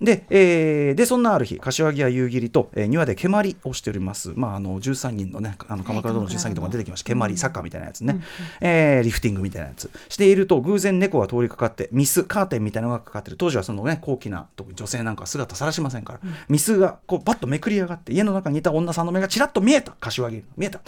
[0.00, 7.06] で,、えーでそんなある日柏木や夕霧と、えー庭で蹴鞠をしております、まあ、あの13人のねあの鎌倉殿の13人とか出てきました。
[7.06, 8.20] 蹴鞠サッカーみたいなやつね、
[8.60, 9.90] えーリフティングみたいなやつ。
[10.08, 13.36] していると偶然猫が通りかかってミスカーテンみたいなのがかかってる。
[13.36, 20.80] 当時はそのね高貴な特に女性なんかは姿さらしませんから、ミスがこうバッとめくり上がって家の中にいた女さんの目がちらっと見えた柏木見えた、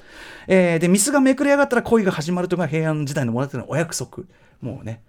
[0.47, 4.25] えーでミスがめくり上がったら恋が始まるというのが平安時代のもらってのお約束。
[4.61, 5.03] もうね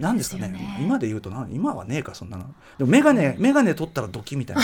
[0.00, 0.78] なんですかね。
[0.80, 2.44] 今で言うとな今はねえかそんなの。
[2.78, 4.56] でも眼鏡眼鏡取ったらドキみたい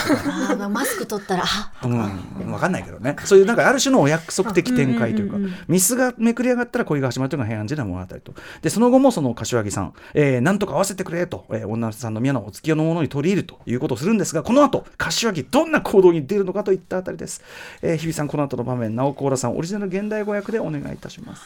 [0.57, 0.69] な。
[0.69, 3.17] マスク取ったらあうん、分かんないけどね。
[3.25, 5.39] そういうなんかある種のお約束的展開というか、
[5.69, 8.35] ミスがめくり上がったら恋が始まるというのが平安時代の物語と。
[8.61, 17.43] でその後もその柏木さん、えーなんとか合わせてくれと、えー女さんの宮のお付き合いのものに取り入るということをするんですがこの後柏木どんな行動に出るのかといったあたりです、
[17.83, 21.43] えー日比さんこの後の場面直子浦さんオリジナル現代語訳でお願いいたします。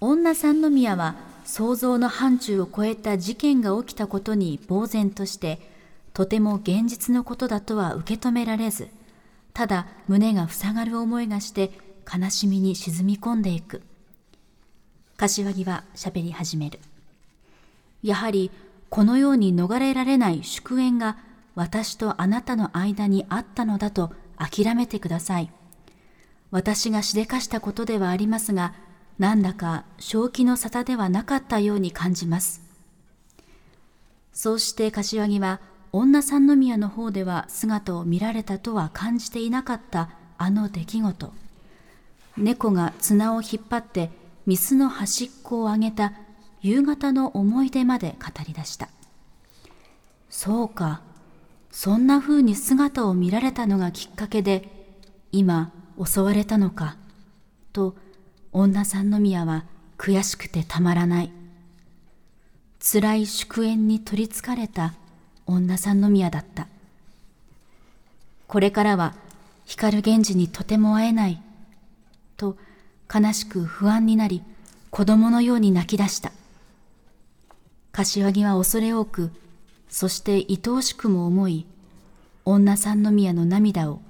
[0.00, 1.14] 女三宮は
[1.50, 5.58] 想像の範疇を超えた事件が起きたことに呆然として
[6.14, 8.88] とても現実のことだとは受け止められず
[9.52, 11.72] ただ胸が塞がる思いがして
[12.06, 13.82] 悲しみに沈み込んでいく。
[15.16, 16.78] 柏木は喋り始める。
[18.02, 18.52] やはり
[18.88, 21.18] このように逃れられない祝宴が
[21.56, 25.52] 私とあなたの間にあったのだと諦めてください。
[26.52, 28.72] 私がしでかしたことではありますが、
[29.20, 32.62] なんだか正気の沙汰ではなかったように感じます。
[34.32, 35.60] そうして柏木は
[35.92, 41.34] 女三宮の方では姿を見られたとは感じていなかったあの出来事。
[42.38, 44.10] 猫が綱を引っ張って
[44.46, 46.14] ミスの端っこを上げた
[46.62, 48.88] 夕方の思い出まで語り出した。
[50.30, 51.02] そうか、
[51.70, 54.96] そんな風に姿を見られたのがきっかけで、
[55.30, 56.96] 今襲われたのか、
[57.74, 57.96] と
[58.52, 59.64] 女三宮は
[59.96, 61.30] 悔しくてたまらない。
[62.80, 64.94] 辛い祝宴に取りつかれた
[65.46, 66.66] 女三宮だった。
[68.48, 69.14] これからは
[69.66, 71.40] 光源氏にとても会えない、
[72.36, 72.56] と
[73.12, 74.42] 悲しく不安になり、
[74.90, 76.32] 子供のように泣き出した。
[77.92, 79.30] 柏木は恐れ多く、
[79.88, 81.66] そして愛おしくも思い、
[82.44, 84.00] 女三宮の涙を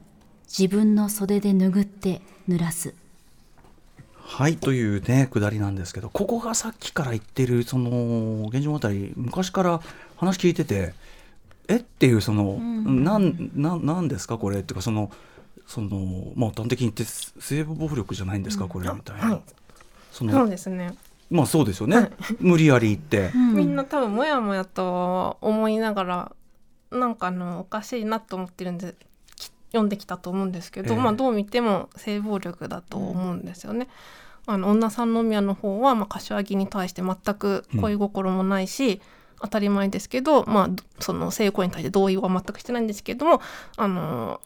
[0.46, 2.94] 自分の袖で拭って濡らす。
[4.30, 7.90] はいというねくだりなんですけどここがさっきから言ってるその
[8.52, 9.80] 「源氏物語」昔から
[10.16, 10.94] 話聞いてて
[11.66, 15.10] えっていうその、なんなんなんですかこれっていうかその
[15.66, 19.42] そのまあ端的に言って性暴力じゃないんですか、これみたいな、はい。
[20.10, 20.94] そのそうですね、
[21.30, 26.32] まあそうですよね、無理やり言って、みんな多分もやもやと思いながら
[26.90, 29.09] なんかあのおかしいなと思ってるんでき
[29.70, 31.00] 読んできたと思うんですけど、ええ。
[31.00, 33.88] まあどう見ても性暴力だと思うんですよね。
[34.46, 39.00] あの女三宮の方は、まあ、柏木に対して全く恋心もないし、
[39.40, 43.40] 当たり前ですけど、まあ、どその性行為に対して同意は全くしてないんですけども
[43.76, 44.40] あの、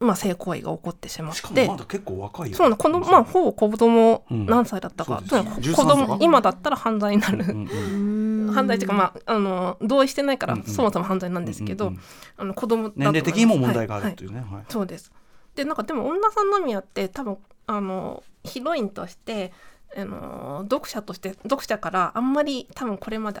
[0.00, 2.76] まあ、性行為が起こってしまっしかもてまだ結構若いよそうなの。
[2.76, 4.46] このまあほぼ子供うん。
[4.46, 5.30] 何歳だったか、そうです。
[5.30, 10.66] とにかく13子供今だったら犯罪になる、うんうん犯罪っていうか、まあ、あの同意してないから、うんうん。
[10.66, 12.00] そもそも犯罪なんですけど、うんうん
[12.36, 14.52] あの子供だと年齢的にも問題があるというう、ね、はい。
[14.54, 14.64] はい。
[14.68, 15.10] そうです。
[15.56, 19.52] でなんかでも女三宮って多分あのヒロインとして
[19.96, 23.40] あの読者として読者からあんまり多分これまで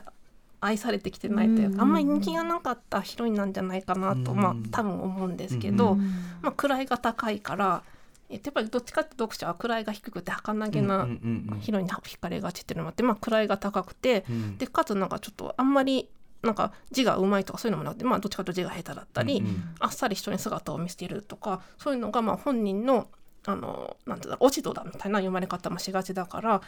[0.60, 5.96] 愛されてきてないというか、あんまり人気がなかったヒロインなんじゃないかなと、うんまあ多分思うんですけど、う
[6.42, 7.82] まあ、位が高いから
[8.30, 11.08] えやっぱりどっちかって読者は位が低くて儚げな
[11.60, 14.58] ヒロインに惹かれがちっていうのもあって、まあ、位が高くて、うん。
[14.58, 16.08] でかつなんかちょっとあんまり
[16.42, 19.74] なんか字がうまいとかそういうのもなくて、まあ、どっちかというと字が下手だったり、うんうん。
[19.80, 23.08] あっさり人に姿を見せているとかそういうのがまあ本人の
[23.46, 26.60] あのなんていう落ち度だみたいな読まれ方もしがちだから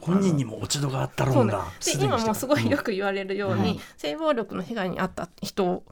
[0.00, 1.52] 本人にも落ち度があったろそうね。
[1.54, 3.80] うんだで今もすごいよく言われるように、うん。
[3.96, 5.82] 性暴力の被害に遭った人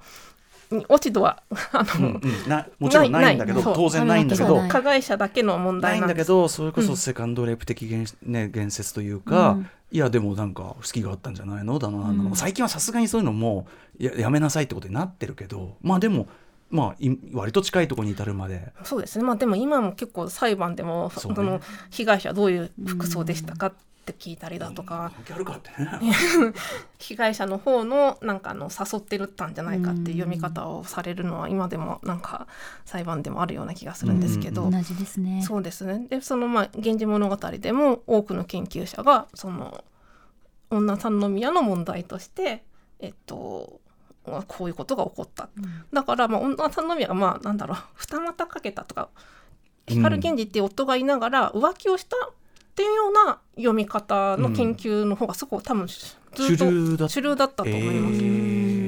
[0.70, 2.48] に落ち度は あの、うんうん。
[2.48, 4.66] なもちろんないんだけど当然ないんだけど。
[4.68, 9.68] 加害者だけの問題なんだけどそれこそセカンドレイプ的言,、ね、言説というか、うん。
[9.90, 11.78] いやでもなんか好きがあったんじゃないの？
[11.78, 12.30] だな、うん。
[12.34, 13.66] 最近はさすがにそういうのも
[13.98, 16.26] ややめなさいってことになってるけどまあでも
[16.70, 18.72] まあい割と近いところに至るまで。
[18.82, 19.24] そうですね。
[19.24, 21.36] まあでも今も結構裁判でもそうね。
[21.36, 21.60] その
[21.90, 23.72] 被害者はどういう服装でしたかっ
[24.04, 26.52] て聞いたりだとか、関係あるかってね。
[26.98, 32.46] 被害者の方のなんかあの誘ってるったんじゃないかっていう読み方をされるのは今でもなんか
[32.84, 34.70] 裁判でもあるような気がするんですけど、うん。
[34.70, 35.42] 同じですね。
[35.42, 36.06] そうですね。
[36.08, 39.84] でそのまあ「源氏物語」でも多くの研究者がその
[40.70, 42.64] 女三宮の問題として
[42.98, 43.80] えっと
[44.26, 45.48] まあこういうことが起こった、
[45.92, 47.78] だからまあ女三宮がまあなんだろう。
[47.94, 49.08] 二股かけたとか。
[49.84, 52.16] 光源氏っていう夫がいながら浮気をした
[52.72, 58.14] っていうような読み方の研究の方がすごく多分ずっと主流だ主流だったと思います。
[58.22, 58.82] えー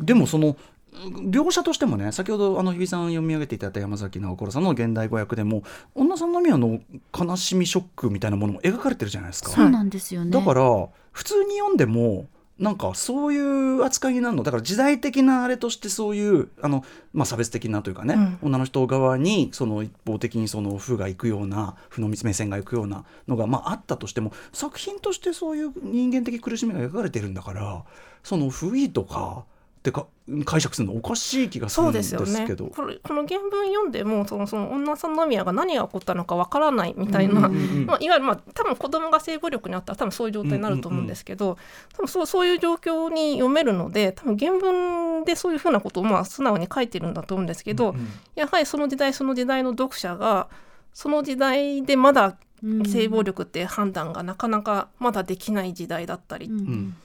[0.00, 0.56] でもその
[0.92, 5.62] 描写としてもね先ほどあの日比さん読み上げていただいた山崎直子さんの現代語訳でも
[5.94, 6.80] 女さんの宮の
[7.16, 9.50] 悲しみショックみたいなものも描かれてるじゃないですか。
[9.50, 12.26] そうなんですよねだから普通に読んでも
[12.60, 14.42] なんかそういう扱いになるの。
[14.42, 27.82] だから時代的なあれとしてそういうあの、まあ、差別的なというかね、女の人側にその一方的にその負がいくような負の目線がいくようなのが、まあ、あったとしても作品としてそういう人間的苦しみが描かれてるんだから
[28.22, 29.44] その不意とか
[29.80, 30.06] ってか
[30.44, 32.46] 解釈するのおかしい気がするそうんでですすよね。
[32.46, 32.66] けど。
[32.66, 41.56] これこの原文読んでもそのその女三宮が何が起こったのかわからないみたいな、うんうんうんまあ、いわゆる、まあ、多分子供が性暴力にあったら多分そういう状態になると思うんですけど、
[41.94, 47.94] 多分そうそういう状況に読めるので多分原文でそういうふうなことをまあ素直に書いてるんだと思うんですけど、
[48.34, 50.48] やはりその時代その時代の読者が
[50.92, 56.96] その時代でまだうん性暴力って判断がなかなかまだできない時代だったり、うん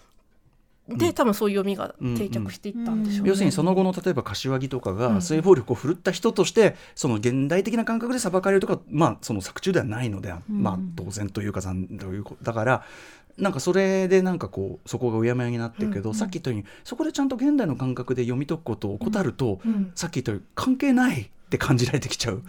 [0.88, 3.30] で多分そういう読みが定着していったんでしょうね。
[3.30, 12.84] 要するにその後の例えば柏木とかうんが性暴力を振るった人としてその現代的な感覚で裁かれるとかまあその作中ではないので、まあ当然というか残というだから
[13.38, 22.42] なんかそれでなんかこうそこがうやむやになってるけど、さっき言ったようにそこでちゃんと現代の感覚で読み解くことを怠ると、うんさっき言ったように関係ないって感じられてきちゃうっ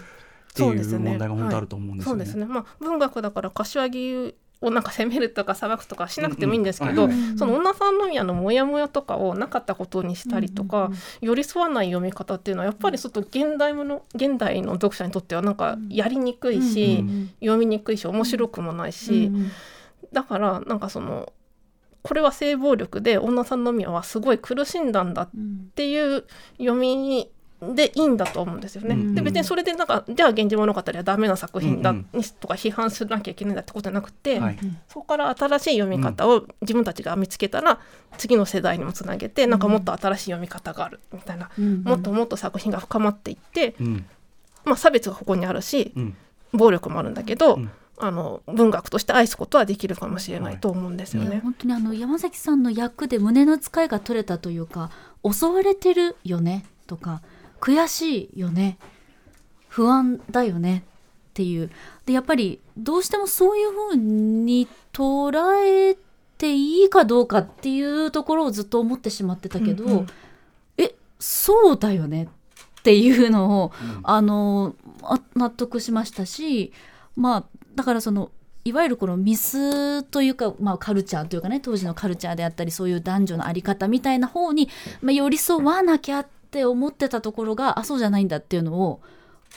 [0.55, 2.25] ていう問題が本当あると思うんですよね。
[2.25, 2.47] そうですね。
[2.47, 10.91] まあ文学だから柏木をなんか責めるとか裁くとかしなくてもいいんですけど、うんうんその女三宮のモヤモヤとかをなかったことにしたりとか、
[11.21, 19.51] 寄り添わない読み方っていうのはやっぱりちょっと現代もの現代の読者にとってはなんかやりにくいし、うん読みにくいし面白くもないし、うん
[20.13, 21.33] だからなんかその
[22.03, 26.25] これは性暴力で女三宮はすごい苦しんだんだっうんていう
[26.59, 27.29] 読み
[27.61, 28.95] でいいんだと思うんですよね。
[28.95, 29.15] うん。
[29.15, 32.07] で別にそれでなんかじゃあ「源氏物語」はダメな作品だ、うん。
[32.13, 34.59] にとか批判しなきゃいけないんだってことじゃなくて、はい。
[34.89, 37.79] そこから新しい読み方を自分たちが見つけたら
[38.19, 41.83] 次の世代にもつなげてなんかもっと新しい読み方があるみたいな、うん。
[41.83, 44.05] もっともっと作品が深まっていって、うん。
[44.65, 46.17] まあ、差別がここにあるしうん。
[46.53, 47.71] 暴力もあるんだけど、うん。
[47.99, 51.41] あの文学として愛すことはできるかもしれないと思うんですよね。
[51.43, 54.91] 本当にあの山崎さんの役で胸の使いが取れたというか
[55.25, 57.23] 襲われてるよねとか
[57.61, 58.79] 悔しいよね。
[59.69, 60.85] 不安だよね。
[61.31, 61.71] っていう。
[62.07, 65.97] でやっぱりどうしてもそういうふうに捉え
[66.39, 70.07] ていいかどうかっていうところをずっと思ってしまってたけど、うんうん
[70.79, 72.25] えそうだよね。
[72.25, 73.73] っていうのを、
[74.05, 76.73] あのあ納得しましたし
[77.17, 78.31] まあだからその
[78.65, 84.69] いわゆるこのミスというか、まあ、カルチャーというかね当時のカルチャーであったりそういう男女の在り方みたいな方に、
[85.01, 89.01] まあ、寄り添わなきゃっって思ってたところがあそうじゃないんだっていうのを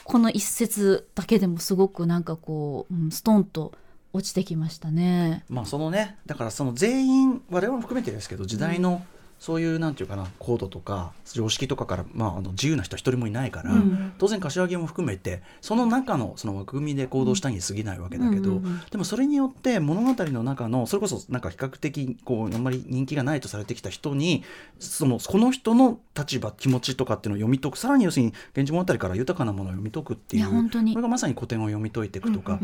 [0.04, 3.72] この一節だけでもすごくなんかこう、うんストンと
[4.12, 5.44] 落ちてきましたね。
[5.48, 9.04] まあそのねだからその全員我々も含めてですけど時代の
[9.40, 14.12] そういうなんていうかなコードとか常識とかから、まあ、あの自由な人は一人もいないから、うん。
[14.18, 24.44] 当然柏木も含めてその中のその枠組みで行動したに過ぎないわけだけど、でもそれによって物語の中のそれこそなんか比較的こうあんまり人気がないとされてきた人に
[24.78, 30.48] そのこの人の立場気持ちとかっていうのを読み解くさらに要するに「源氏物語」から豊かなものを読み解くっていいう
[30.92, 32.58] これがまさに古典を読み解いていくとか、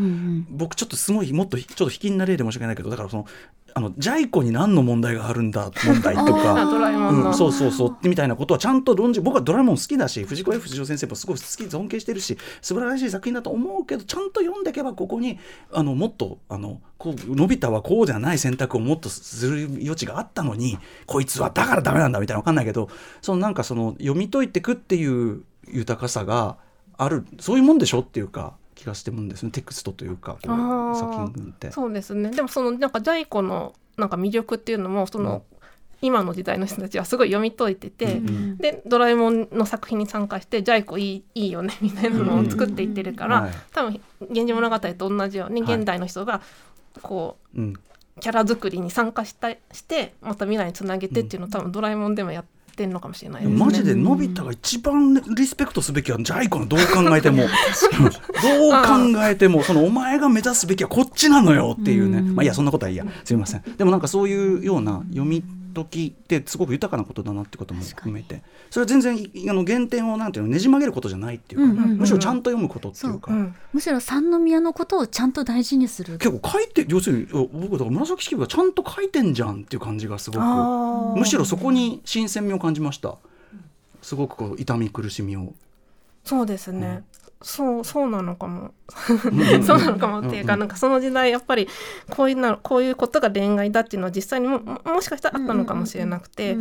[0.51, 3.27] 僕ちょっとすごいもっとちょっと引きな例で申し訳ないけどだからその
[3.77, 7.11] あのジャイ子に何の問題があるんだ問題と あか。
[7.11, 8.09] うん、そうそうそう。
[8.09, 15.39] みたいなことはちゃんと論じ僕はドラえもん好きだし藤子 F 不二雄先生もすごい好き尊敬してるし素晴らしい作品だと思うけどちゃんと読んでいけばここに
[15.71, 22.89] あのもっとあのこうのび太はこうじゃない選択をもっとする余地があったのにこいつはだからダメなんだみたいなわかんないけど
[23.21, 26.57] そのなんかその読み解いてくっていう豊かさが
[26.97, 28.55] あるそういうもんでしょっていうか。
[28.66, 29.51] 気がしてるんですね。
[29.51, 31.71] テクストというか作品って。
[31.71, 32.31] そうですね。
[32.31, 35.43] でもそのなんかジャイ子のなんか魅力っていうのもその、
[36.03, 38.57] 今の時代の人たちはすごい読み解いてて、うんうん。
[38.59, 43.53] でドラえもんの作品に参加してジャイ子いいいいよねみたいなのを作っていってるから、はい。
[43.73, 45.77] 多分「源氏物語」と同じようにはい。
[45.77, 46.41] 現代の人が
[47.03, 47.73] こうん。
[47.73, 47.75] う
[48.19, 52.45] キャラ作りに参加したしてまた未来につなげてっていうのを多分ドラえもんでもやっ
[52.77, 53.59] てんのかもしれないですね。
[53.59, 57.45] マジでのび太が一番リスペクトすべきはジャイ子のどう考えても。
[58.43, 58.73] どう
[59.15, 62.19] 考えてもそのお前が目指すべきはこっちなのよっていうね。
[62.19, 62.35] うん。
[62.37, 63.05] まあいいやそんなことはいいや。
[63.25, 63.63] すみません。
[63.77, 65.43] でもなんかそういうような読み
[65.77, 68.43] 解きってすごく豊かなことだなってことも含めて。
[68.71, 69.15] それは全然
[69.51, 73.31] あの原点をなんていうのねじ曲げることじゃないっていうか、むしろちゃんと読むことっていうか。
[73.31, 73.55] うん。
[73.73, 76.19] むしろ三宮のことをちゃんと大事にする。
[76.19, 83.17] 結構書いて要するに僕だから紫式部がちゃんと書いてんじゃんっていう感じがすごくむしろそこに新鮮味を感じました。
[84.03, 85.53] すごくこう痛み苦しみを。
[86.25, 87.05] そうですね、
[87.43, 88.73] そうそうなのかも。
[89.67, 91.69] そうなのかもっていうか、なんかその時代やっぱり
[92.11, 96.57] こういうなこういうことが恋愛だっていうのは実際にもももしかしたらあったのかもしれなくて、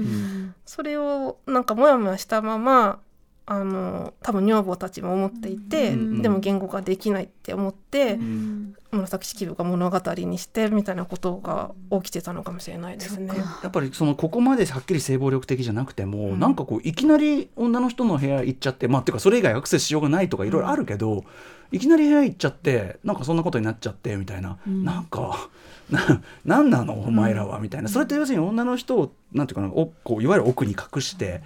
[0.66, 3.00] それをなんかモヤモヤしたまま
[3.48, 8.76] あの多分女房たちも思っていて、うんでも言語化できないって思って、うん。
[8.92, 13.34] 紫式部が物語にしてみたいなことが起きてたのかもしれないですね。
[13.62, 16.40] やっぱりそのここまではっきり性暴力的じゃなくても、うん。
[16.40, 21.26] なんかこういきなり女の人の部屋行っちゃってまあていうかそれ以外アクセスしようがないとかいろいろあるけど、
[21.72, 24.84] いきなり部屋行っちゃってなんかそんなことになっちゃってみたいな、うん。
[24.84, 25.50] なんか
[25.92, 26.94] ななんなの？
[26.94, 27.90] お前らはみたいな。
[27.90, 31.44] それって要するに女の人をなんていうかなおこういわゆる奥に隠して。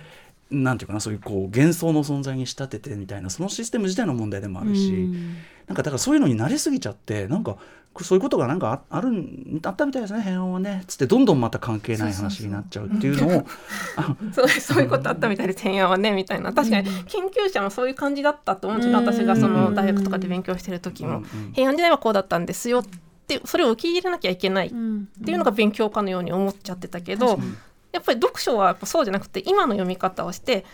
[0.52, 5.10] なんていうかなそういうこう幻想の存在に仕立ててみたいなそのシステム自体の問題でもあるし、
[5.68, 7.58] なんかだからそういうのに慣れすぎちゃってなんか
[8.02, 13.46] そういうことがなんかああるんあったみたいですね変音はねつってどんどんまた関係ない話になっちゃうっていうのを
[14.32, 16.54] そうそういうことあったみたいで天夜はねみたいな。
[16.54, 22.84] 確かに研究者もそういう感じだったと思うんですよ、うん私がその大学とかで勉強してる時も、うんうん平安時代はこうだったんですよっ
[23.28, 27.54] てそれを受け入れなきゃいけないっうんていうのが勉強家のように思っちゃってたけど、確かに
[27.92, 30.66] やっぱり読書はやっぱそうじゃなくて今の読み方をして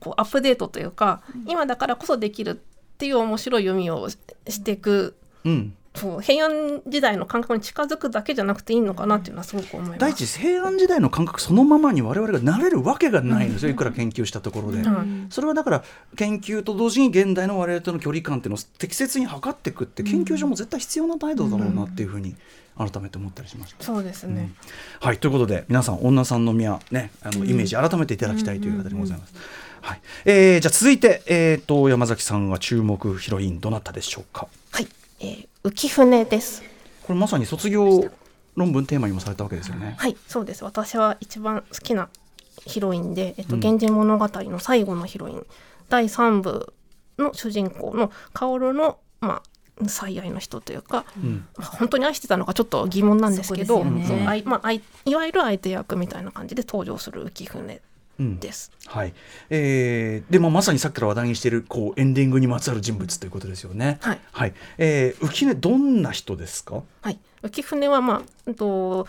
[0.00, 2.54] こうアップデートというか、今だからこそできるっ
[2.98, 9.98] ていう面白い読みをししていくうんそう平安時代の感覚に近づくだけじゃなくていいのかなっていうのはすごく思います。
[9.98, 13.70] 第一平安時代の感覚そのままに我々がなれるわけがないんですよ。
[13.70, 14.78] いくら研究したところで。
[14.78, 15.26] うん。
[15.30, 15.84] それはだから
[16.16, 22.36] 研究と同時に現代の我々との距離感っていうのを適切に測っていくって研究所も絶対必要な態度だろうなっていうふうに
[22.76, 23.82] 改めて思ったりしました。
[23.82, 24.52] そうですね、
[25.00, 25.18] はい。
[25.18, 29.34] ということで皆さん女さんの宮ねあのイメージ改めていただきたいという方でございます。
[29.80, 30.00] はい。
[30.24, 34.48] えー、じゃあ続いて、えー、と山崎さんが注目ヒロインどなたでしょうか？
[34.72, 34.88] はい、
[35.20, 36.62] えー浮舟です。
[37.02, 38.10] これまさに卒業
[38.54, 39.96] 論文テーマにもされたわけですよね。
[39.98, 40.64] はい、そうです。
[40.64, 42.08] 私は一番好きな
[42.64, 45.46] ヒロインで、えっと、うん源氏物語の最後のヒロイン、
[45.88, 46.72] 第三部
[47.18, 49.42] の主人公の薫の、ま
[49.82, 57.80] あ、最愛の人というか、うんまあ本当に愛してたのかちょっと疑問なんですけど、ねそうあいまあ、あいいわゆる相手役みたいな感じで登場する浮舟
[58.18, 58.40] うん。
[58.40, 58.70] です。
[58.86, 59.14] はい。
[59.50, 63.98] えーでまあ、まさにさっきから話題にしているこうエンディングにまつわる人物ということですよね。
[64.00, 64.54] はい、はい。
[64.78, 66.82] えー、浮舟どんな人ですか？
[67.02, 69.06] はい、浮舟はまあ、うんと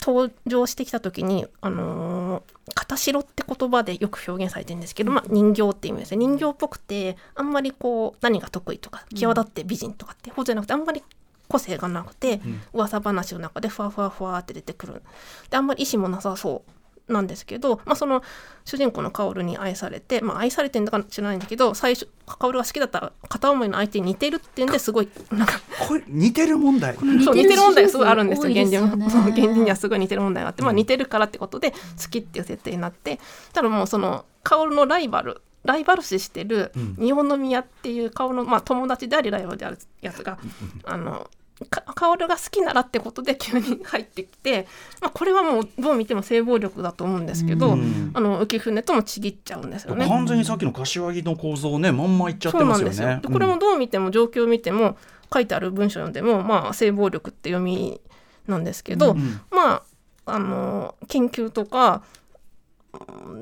[0.00, 6.18] 登場してきた時に、あのー、片白って言葉でよく表現されてるんですけど、まあ、人形っていう意味ですね。
[6.18, 11.02] 人形っぽくてあんまりこう何が得意とか際立って美人とかって方じゃなくてあんまり
[11.48, 12.62] 個性がなくて、ん。
[12.72, 15.02] 噂話の中でふわふわふわって出てくる。
[15.50, 16.70] であんまり意志もなさそう
[17.10, 18.22] なんですけど、まあ、その
[18.64, 26.94] 主人公の薫に愛されて、まあ、愛されてるのか知らないんだけど最初薫が好きだった片思いの相手に似てるっていうんですごいなんかこれ似てる問題？
[26.94, 28.50] そう似てる問題がすごいあるんですよ。
[28.50, 29.30] 現実多いですよね。
[29.30, 31.76] 現実にはすごい似てる問題があって、まあ、似てるからってことで好
[32.10, 33.18] きっていう設定になって
[33.52, 36.96] ただもうその薫のライバルライバル視してるうん。
[36.96, 40.38] 日本の宮っていう薫の、まあ、友達でありライバルであるやつが、
[40.84, 41.30] あのか
[41.68, 44.66] 薫が好きならってことで急に入ってきて、
[45.00, 50.06] まあ、これはもうどう見ても性暴力だと思うんですけど、うんあの浮舟ともちぎっちゃうんですよね。
[50.08, 52.94] 完全にさっきの柏木の構造をねまんまいっちゃってますよね。
[52.94, 54.96] そうなんですよでこれもどう見ても状況を見ても
[55.32, 58.00] 書いてある文章読んでもまあ性暴力って読み
[58.46, 59.82] なんですけど、うんまあ
[60.26, 62.19] あの研究とかうん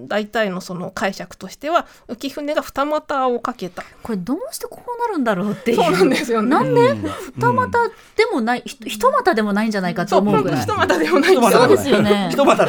[0.07, 3.83] 大体のその解釈としては浮舟が二股をかけた。
[4.03, 5.77] これどうしてこうなるんだろうっていう。
[5.77, 6.49] そうなんですよね。
[6.49, 7.03] なんでうん。
[7.37, 10.63] 二股でもない、ひ一股でもないんじゃないかと思うぐらい。
[10.63, 11.35] 一股でもない。
[11.35, 12.29] そうですよね。
[12.31, 12.67] 一股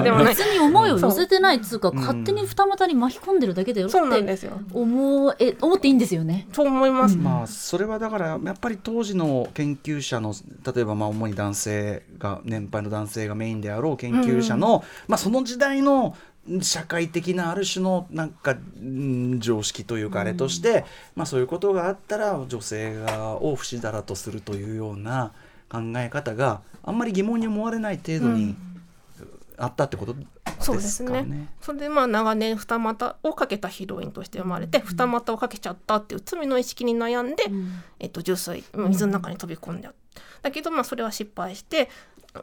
[0.00, 0.26] でもない。
[0.28, 4.60] 別に思いを寄せてないっつうか勝手に二股に巻き込んでるだけだよっそうなんてですよ。
[4.72, 6.48] 思え思っていいんですよね。
[6.52, 7.16] そう思います。
[7.16, 10.34] まあそれはだからやっぱり当時の研究者の
[10.74, 16.16] 例えばまあ主に男性が年配の男性がメインであろう研究者の、まあその時代の
[16.62, 25.32] 社会的なある種のなんかうん常識というかあれとして、まあそういうことがあったら女性がを不死だらとするというような
[25.68, 28.56] 考え方があんまり疑問に思われない程度に
[29.58, 30.16] あったってこと
[30.60, 31.10] そうでですすね。
[31.10, 31.48] かね。
[31.60, 37.44] それでまあ長年二股をかけたヒロインとして生まれて、二股をかけちゃったっていう罪の意識に悩んで、
[37.98, 39.92] えっと、重水水の中に飛び込んだ、
[40.42, 41.88] だけどまあそれは失敗して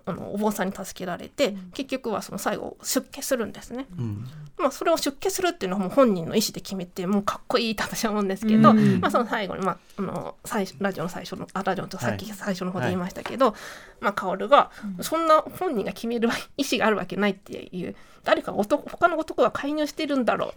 [0.05, 3.85] あのお坊さんに助けられて、結局はその最後出家するんですね。
[3.97, 4.25] うん
[4.57, 13.53] まあ、それを出家するっていうのはもう本人の意思で決めてもうかっこいいって私は思うんですけど、うんまあ、その最後に、まあ、あの最初ラジオの最初のあラジオとさっき最初の方で言いましたけど、
[13.99, 14.71] まあ、薫が
[15.01, 20.51] そんな本人が決める意思があるわけないっていう誰か男他の男が介入してるんだろう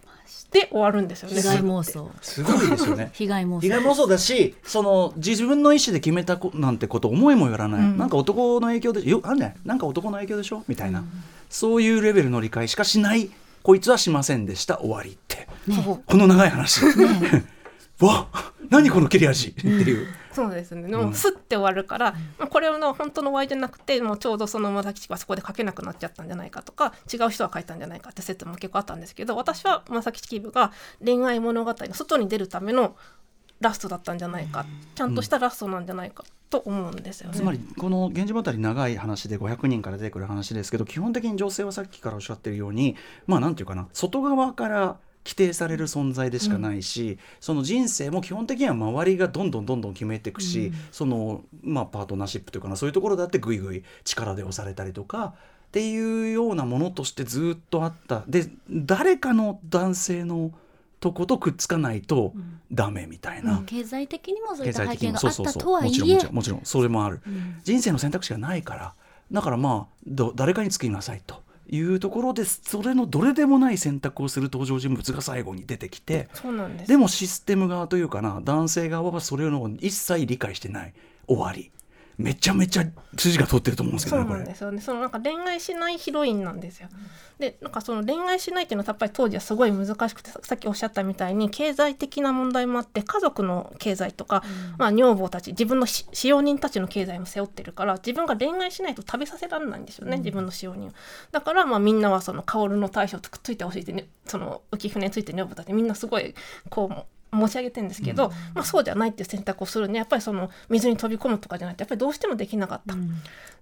[0.51, 1.41] で終わるんですよね。
[1.41, 2.09] 被害妄想。
[2.21, 3.11] すごいですよね。
[3.13, 3.59] 被害妄想。
[3.61, 7.97] 被害妄想だしその自分の意思で決めたこなんてこと思いもよらない、うん。
[7.97, 10.63] なんか男の影響でよあんねなんか男の影響でしょ？
[10.67, 11.03] みたいな、
[11.49, 13.29] そういうレベルの理解しかしない。
[13.61, 14.79] こいつはしませんでした。
[14.79, 15.47] 終わりって。
[15.69, 16.03] そう。
[16.05, 16.85] この長い話、
[17.99, 18.27] わ
[18.69, 19.49] 何この切れ味？
[19.49, 20.87] っていう、そうですね。
[20.87, 30.71] でもスッて終わるから、まあこれの本当の終わりじゃなくてもうちょうどその紫式部はそこで書けなくなっちゃったんじゃないかとか違う人が書いたんじゃないかって説も結構あったんですけど私は紫式部が
[31.03, 32.95] 恋愛物語の外に出るための
[33.59, 37.35] ラストだったんじゃないかちゃんとしたラストなんじゃないかと思うんですよね。
[37.35, 42.95] つまりこの「源氏物語」長い話で500人から出てくる話ですけど基本的に女性はさっきからおっしゃってるように
[43.27, 55.35] まあなんていうかな外側から規定される存在でしかないし、その人生も基本的には周りがどんどんどんどん決めていくし、そのまあパートナーシップというかなそういうところだってぐいぐい力で押されたりとか
[55.67, 58.23] っていうようなものとしてずっとあった。
[58.27, 60.51] で誰かの男性の
[60.99, 62.33] とことくっつかないと
[62.71, 63.63] ダメみたいな。
[63.65, 65.89] 経済的にもそういった背経済的に景があったとはいえ。
[65.89, 66.35] もちろんもちろん。
[66.35, 66.61] もちろん。
[66.63, 67.59] それもある、ん。
[67.63, 68.93] 人生の選択肢がないから。
[69.31, 76.87] だからまあど誰かにつきなさいというところでそれのどれでもない選択をする登場人物が最後に出てきてそうなんです。
[76.87, 80.93] でもシステム側というかな男性側はそれを一切理解してない。
[81.27, 81.71] 終わり
[82.19, 82.85] めちゃめちゃ
[83.17, 84.81] 筋が通ってると思うんですけそうどねこれなんですよね。
[84.81, 86.89] そのなんか恋愛しないヒロインなんですよ。
[87.39, 94.43] で、なんかその恋愛しないっていうのはやっぱり当時はすごい難しくて、ささっきおっしゃったみたいに経済的な問題もあって、家族の経済とか、
[94.77, 100.91] まあ女房たち、自分のし使用人たちの経済も背負ってるから、自分が恋愛しないと食べさせられないんですよね、自分の使用人を。
[101.31, 106.35] だからまあみんなはその薫の大将とくっついてほしいって、ね、その浮舟について女房たちみんなすごい
[106.69, 107.18] こう。
[107.33, 112.95] 申し上げてるんですけど、まあ、そうじゃないっていう選択をするにはやっぱりその水に飛び込むとかじゃなくてやっぱりどうしてもできなかった、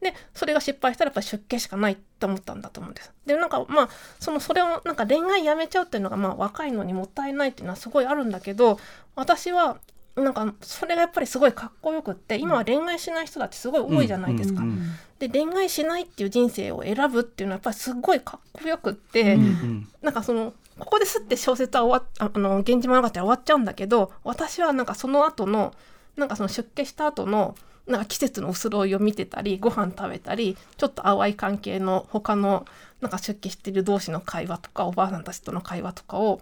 [0.02, 3.14] でそれが失敗したらやっぱり出家しかないって思ったんだと思うんです。
[3.26, 3.90] でなんかまあ
[4.20, 8.80] そのそれをなんか恋愛やめちゃうっていうのがまあ若いのにもったいないっていうのはすごいあるんだけど
[9.16, 9.78] 私は
[10.18, 14.62] なんかそれがやっぱりすごいかっこよくって今は恋愛しない人だってすごい多いじゃないですか。
[14.62, 25.74] うんうんうんで恋愛しないっていう人生を選ぶっていうのはやっぱりすごいかっこよくって、うんなんかそのここですって小説は終わっああの「源氏物語」は終わっちゃうんだけど私はなんかその後の
[26.18, 27.56] なんかその出家した後の
[27.88, 32.68] なんか季節の移ろいを見てたりご飯食べたりちょっと淡い関係の他の
[33.02, 36.42] なんか出家してる同士の会話とかおばあさんたちとの会話とかを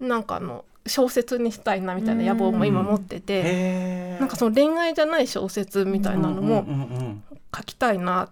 [0.00, 7.22] なんかあの小説にしたいなみたいな野望も今持ってて、なんかその恋愛じゃない小説みたいなのもうんうんうん。
[7.56, 8.28] 書きたいな。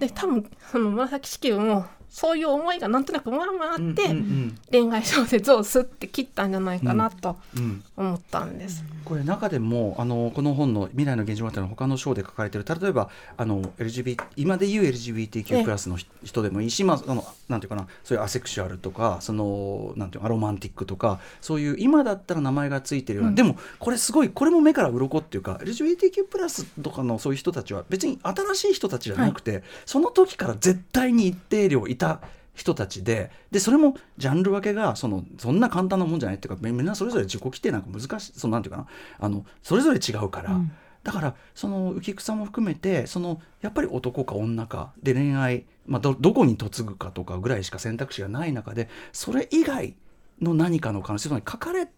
[0.00, 7.82] で多分その紫式部もそういう思いがなんとなくまあまああって、うんうん恋愛小説をスッて切ったんじゃないかなとうん。
[7.96, 8.06] うん。
[8.08, 8.84] 思ったんです。
[9.04, 12.78] これ中でもあのこの本の「未来の現実物語」の他の章で書かれている。
[12.80, 23.34] 例えばあの LGBT 今で言う LGBTQ+ プラスの人人でもいいし、まあ、あのなんていうかなそういうアセクシュアルとかそのなんていうのアロマンティックとかそういう今だったら名前がついてるような、うん。
[23.34, 32.20] でもこれすごいこれも目から鱗っていうか LGBTQ+ プラスとかのそういう人たちは別に新しい人たちじゃなくて、その時から絶対に一定量いた
[32.54, 38.86] 人たちででそれもジャンル分けがそのそんな簡単なもんじゃないっていうかみみんなそれぞれ自己規定なんか難しいそのなんていうかな
[39.20, 40.72] あのそれぞれ違うから、うん。
[41.04, 49.94] だからその浮草も含めてそのやっぱり男か女かで恋愛、まあ、どどこに嫁ぐかとかぐらいしか選択肢がない中でそれ以外
[50.42, 51.88] の何かの可能性つまり書かれ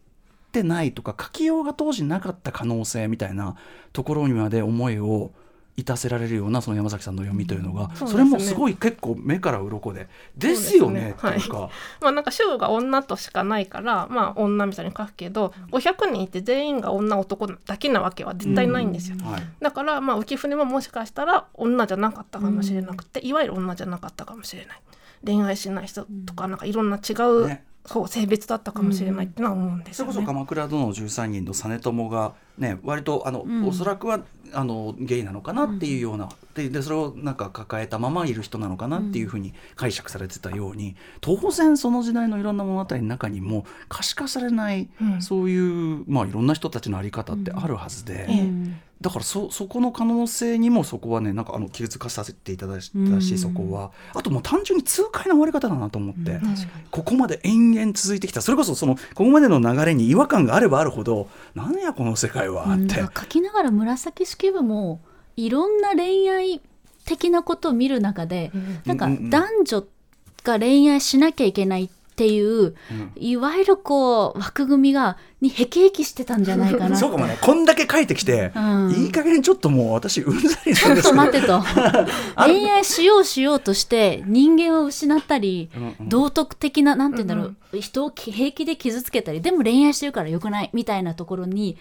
[0.53, 3.57] てないとか書きようが当時なかった可能性みたいな
[3.93, 5.33] ところにまで思いを
[5.81, 8.11] いたせられるようなその山崎さんの読みというのが、そうですね。
[8.11, 11.47] それもすごい結構目から鱗でですよねそうですね。
[11.47, 11.71] いうか、
[12.01, 19.17] まあなんか主語が女としかないからまあ女みたいに書くけど500人いて全員が女男だけなわけは絶対ないんですよ。
[19.23, 19.43] はい。
[19.61, 24.81] だからまあ浮舟ももしかしたら女じゃなかったかもしれなくて、いわゆる女じゃなかったかもしれない。
[25.25, 27.65] 恋愛しない人とかなんかいろんな違う、ね。
[27.87, 30.13] そう性別だったかもしれないってのは思うんですよね。
[30.13, 33.67] それこそ鎌倉殿の13人の実朝がね割とあの、うん。
[33.67, 34.21] おそらくは
[34.53, 48.29] あのゲイなのかなっていうような、ででそれをなんか抱えたままいる人なのかなっていうふうに解釈されてたように、当然その時代のいろんな物語の中にも可視化されない、うんそういう、まあ、いろんな人たちの在り方ってあるはずで。
[49.01, 53.39] だからそそこの可能性にもそこはねなんかあの気づかさせていただいたし、うん。
[53.39, 53.93] そこは。
[54.13, 56.39] あともう単純に痛快な終わり方だなと思って、
[56.91, 58.43] ここまで延々続いてきた。
[58.43, 63.07] それこそそのここまでの流れに違和感があればあるほど何やこの世界はって、うん。
[63.07, 65.01] 書きながら紫式部も
[65.37, 66.61] いろんな恋愛
[67.05, 68.51] 的なことを見る中で、
[68.85, 69.31] なんかうんうんうん。
[69.31, 69.85] 男女
[70.45, 72.75] が恋愛しなきゃいけないっていう、うん。
[73.17, 77.39] いわゆるこう枠組みがにへきへきしてたんじゃないかな そうかもね。
[77.41, 78.91] こんだけ書いてきて、うん。
[78.91, 81.63] いい加減ちょっともう私うんざりちょっと待てと。
[82.37, 86.09] 恋愛しようしようとして人間を失ったり、うんうん。
[86.09, 91.79] 道徳的ななんて言うんだろう、人を平気で傷つけたりでも恋愛してるからよくないみたいなところに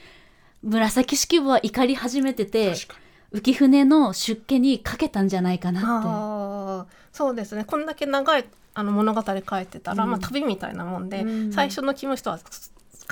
[0.63, 2.95] 紫式部は怒り始めてて確か
[3.33, 7.65] 浮舟の出家にかけたんじゃないかなっあーそうですね。
[7.65, 11.53] こんだけ長いあの物語書いてたら、まあ、旅みたいなもんで、うん。
[11.53, 12.39] 最初のキムシとは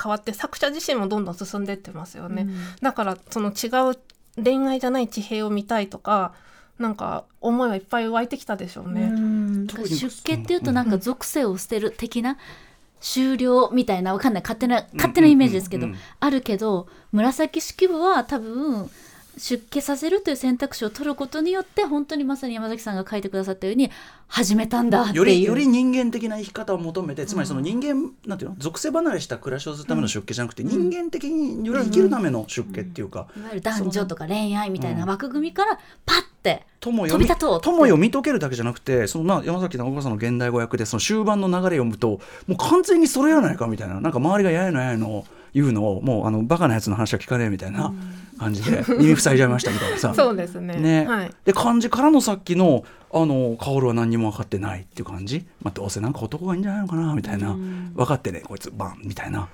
[0.02, 2.42] 変わって作者自身もどんどん進んでってますよね。
[2.42, 2.56] うん。
[2.80, 3.98] だからその違う
[4.42, 6.32] 恋愛じゃない地平を見たいとか
[6.78, 9.10] なんか思いはいっぱい湧いてきたでしょうね。
[9.12, 9.18] う
[9.88, 12.38] 出家っていうとなんか属性を捨てる的な
[13.00, 14.42] 終了みたいなわかんない。
[14.42, 15.86] 勝手な勝手なイメージですけど、
[16.20, 18.90] あるけど紫式部は多分
[19.38, 23.90] 出家させるという選択肢を取ることによって本当にまさに山崎さんが書いてくださったように
[24.26, 25.16] 始めたんだっていう。
[25.16, 28.38] よりより人間的な生き方を求めてつまりその人間、なん。
[28.38, 47.92] ていうの属性離れした暮らしをするための出家じゃなくて、人間的により生きるための出家っていうか、いわゆる男女とか恋愛みたいな枠組みからパッてとも飛び立とうってとも読み解けるだけじゃなくてそのまあ山崎直子さんの現代語訳でその終盤の流れを読むともう完全にそれやないかみたいななんか周りがややのややの言うのをもうあのバカなやつの話は聞かねえみたいな
[48.38, 50.12] 感じで耳塞いじゃいましたみたいなさ。
[50.16, 50.76] そうですね。
[50.76, 51.06] ね。
[51.06, 51.30] はい。
[51.44, 57.56] で感じからのさっきのあの薫は何にも分かってないっていう感じ、まあ、どうせなんか男がいいんじゃないのかなみたいな、
[57.94, 59.48] 分かってねこいつバンみたいな、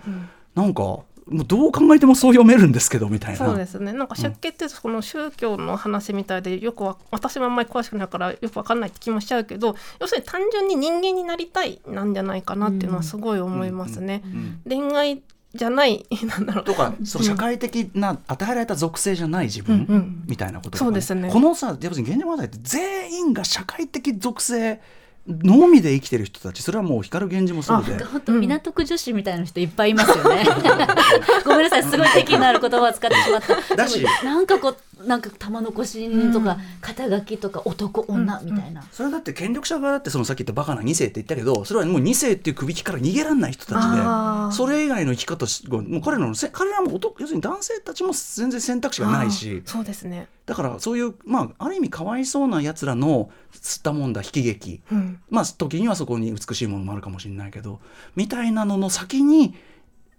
[0.56, 0.82] なんか
[1.26, 3.38] もうどう考えてもそう読めるんですけどみたいな。
[3.38, 3.92] そうですね。
[3.92, 14.22] なんか出家ってその宗教の話みたいでよくわ私もあんまり詳しくないからよくわかんないって気もしちゃうけど要するに単純に人間になりたいなんじゃないかなっていうのはすごい思いますね。
[14.24, 14.60] うん。
[14.68, 15.22] 恋愛
[15.54, 16.64] じゃない なんだろう。
[16.64, 21.30] とかその社会的な与えられた属性じゃない自分、うんうんみたいなこととかそうですね。
[21.32, 24.80] このさ要するに現代問題って全員が社会的属性
[25.26, 28.04] のみで生きてる人たちそれはもう光源氏もそうで。
[28.04, 30.44] 本当港区女子みたいな人いっぱいいますよね。
[31.44, 33.56] ごめんなさい、すごい敵のある言葉を使ってしまった。
[33.76, 38.82] だしなんかこう、なんか玉残しとか、肩書きとか男女みたいな。
[38.92, 50.28] それだって権力者側だってそのさっき言ったバカな2世って言ったけどそれはもう2世っていう首引きから逃げられない人たちでそれ以外の生き方しもう彼らのせ彼らも男要するに男性たちも全然選択肢がないしそうですね。
[50.46, 53.30] だからそういうまあある意味かわいそうなやつらの
[53.64, 54.82] 吸ったもんだ悲劇。
[54.92, 55.20] うん。
[55.30, 57.80] まあ時にはそこに美しいものもあるかもしれないけど
[58.14, 59.54] みたいなのの先に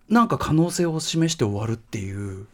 [0.09, 2.47] なんか可能性を示して終わるっていう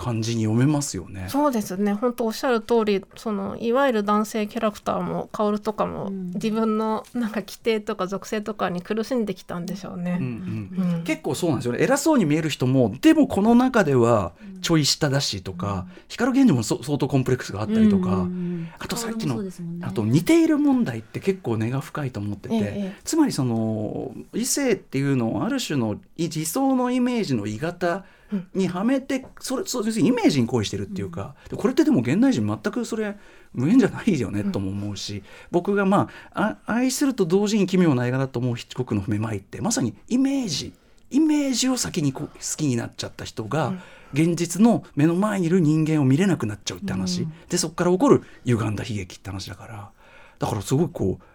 [0.00, 1.26] 感じに読めますよね。
[1.28, 1.92] そうですね。
[1.92, 6.30] 本当おっしゃる通りそのいわゆる男性キャラクターも薫とかも、うん。
[6.30, 10.16] 自分のなんか規定とか属性とかに苦しんできたんでしょうね。
[10.18, 11.04] うんうんうん。
[11.04, 11.82] 結構そうなんですよね。
[11.82, 14.32] 偉そうに見える人もでもこの中では
[14.62, 19.50] ちょい下だしとか、光源氏もそ相当コンプレックスがあったりとか、うんあとさっきのね。
[19.82, 28.06] あと似ている問題って結構根が深いと思ってて、ええつまりその異性っていうのをある種の理想のイメージの鋳型
[28.54, 33.16] にはめてそれそうイメージに恋してるっていうか、でこれってでも現代人全くそれ
[33.52, 40.72] 無縁じゃないよねとも思うし、僕がまああ愛すると同時に奇妙な映画だと思うヒッチコックの「めまい」ってまさにイメージ
[41.10, 43.74] イメージを先にこう好きになっちゃった人が、
[44.12, 49.90] 現実の目の前にいる人間を見れなくなっちゃうって話、でそこから起こる歪んだ悲劇って話だから。
[50.38, 51.29] だからすごいこうあ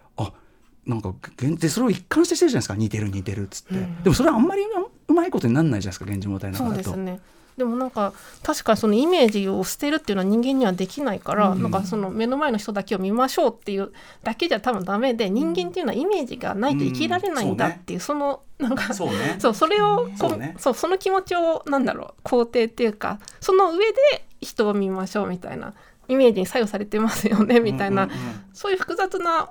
[0.86, 2.76] なんか現でそれを一貫してしてるじゃないですか。
[2.76, 4.66] 似てる似てるっつって、うんでもそれはあんまりう
[5.08, 6.92] うまいことにならないじゃないですか現実問題のそ中だと。
[6.92, 7.20] うですね。
[7.58, 8.12] でもなんか
[8.44, 19.38] 確かにそのイメージを捨てるっていうのは人間にはできないから、なんかその目の前の人だけを見ましょうっていうだけじゃ多分ダメで人間っていうのはイメージがないと生きられないんだっていう、そのなんかそうね。
[19.40, 20.56] そうそれをこそうね。
[20.60, 25.74] そうその気持ちをなんだろう肯定っていうかその上で人を見ましょうみたいな
[26.10, 28.20] イメージに左右されてますよねみたいな、うんうんうん。
[28.54, 29.48] そういう複雑な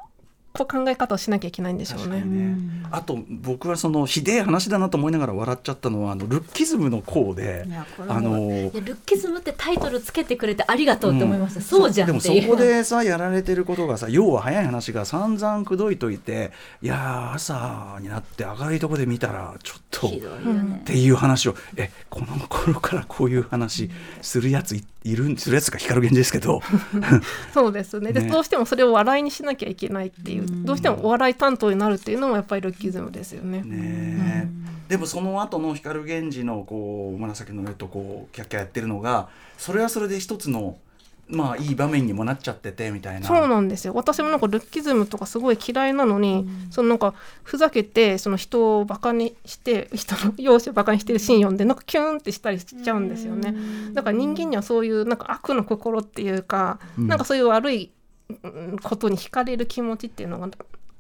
[0.57, 2.21] こう考え方をしなきゃいけないんでしょうね。
[2.21, 2.57] ね。
[2.93, 7.67] あと僕はそのひでえ話だなと思いながら笑っちゃったのはあのルッキズムの項で
[8.07, 12.43] あのルッキズムってタイトルつけてくれてありがとうって思いました、そうじゃんっていう。
[12.43, 16.53] でもそこでさやられてることがさ要は早い話が散々口説いといて
[16.83, 20.21] いやー朝になって明るいとこで見たらちょっとね。
[20.83, 23.91] っていう話をえこの頃からこういう話
[24.23, 26.63] するやついいるんするやつが光源氏ですけど。
[27.53, 28.13] そうですね。
[28.13, 28.31] でね。
[28.31, 33.63] どうしてもそれを笑いにしなきゃいけないっていう、どうしてもお笑い担当になるっていうのもやっぱりルッキズムですよね。
[33.63, 34.65] ねえ。
[34.89, 40.77] でもその後の光源氏のこう紫の上とこうキャッキャやってるのがそれはそれで一つの
[41.27, 43.27] まあいい場面にもなっちゃっててみたいな。
[43.27, 43.95] そうなんですよ。
[43.95, 53.55] 私もなんかルッキズムとかすごい嫌いなのに、そのなんかふざけてその人をバカにして人の容姿をバカにしてるシーン読んでなんかキューンってしたりしちゃうんですよね。
[53.95, 57.91] だから人間にはそういうなんか悪の心っていうか、なんかそういう悪いうん
[58.83, 60.49] ことに惹かれる気持ちっていうのが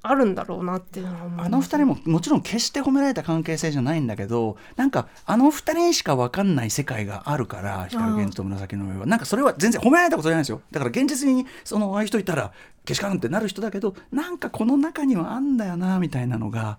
[0.06, 9.06] あるんだろうなっていうのはあの二人ももちろん決して褒められた関係性じゃないんだけどなんかあの二人にしか分かんない世界があるから光源氏と紫の上は。
[9.06, 10.60] なんかそれは全然褒められたことじゃないんですよ。
[10.70, 12.52] だから現実にそのああいう人いたら
[12.84, 16.78] けしからんってなる人だけどなんかこの中にはあんだよなみたいなのが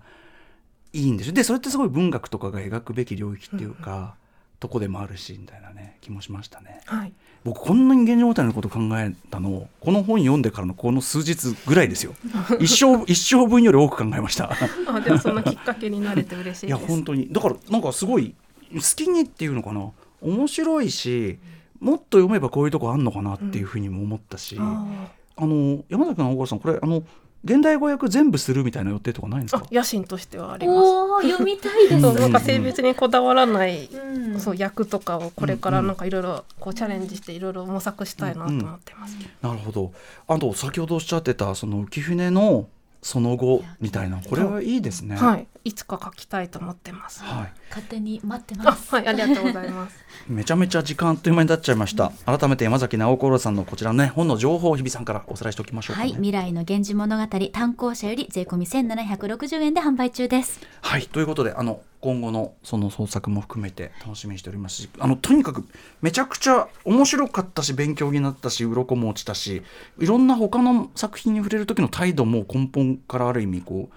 [0.92, 1.32] いいんですよ。
[1.32, 4.14] でそれってすごい文学とかが描くべき領域っていうか、
[4.60, 6.80] とこでもあるしみたいなね気もしましたね。
[6.86, 7.12] はい
[7.46, 12.12] 僕こんなに現状問題のこと考えたのこの本読んでからのこの数日ぐらいですよ。
[12.58, 14.50] 一生一生分より多く考えました。
[14.88, 16.76] あでもそんなきっかけになれて嬉しいいや。
[16.76, 17.28] 本当に。
[17.30, 18.34] だからなんかすごい
[18.74, 19.88] 好きにっていうのかな。
[20.20, 21.38] 面白いし
[21.78, 24.84] もっと読めばこういうとこあんのかなっていうふうにも思ったし、あ
[25.38, 27.04] の山崎直子さんこれあの
[27.46, 29.62] 現代語訳全部するみたいな予定とかないんですか？
[29.64, 30.74] あ野心としてはありま
[31.22, 31.28] す。
[31.30, 32.00] 読みたいです。
[32.00, 34.40] なんか性別にこだわらない、うん。
[34.40, 39.16] そう役とかをこれからなんかいろいろこうチャレンジしていろいろ模索したいなと思ってます。
[39.40, 39.92] なるほど。
[40.26, 42.68] あと先ほどおっしゃってたその浮舟の
[43.00, 45.14] その後みたいなこれはいいですね。
[45.14, 47.24] はい、いつか書きたいと思ってます。
[47.24, 47.52] はい。
[47.70, 48.94] 勝手に待ってあ、ます。
[48.94, 49.96] はい、ありがとうございます。
[50.28, 52.12] めちゃめちゃ時間あっという間になっちゃいました。
[52.24, 60.60] 改めて山崎直子さんのこちらのね本の情報を日比さんからおさらいしておきましょうか、ね、はい未来の源氏物語単行者より税込み1760円で販売中です。
[60.82, 65.66] はい、ということであの今後のその創作も含めて楽しみにしておりますしあのとにかく
[66.00, 69.62] めちゃくちゃ面白かったし勉強になったし鱗も落ちたし
[69.98, 73.94] いろんな他の作品に触れる時の態度も根本からある意味こう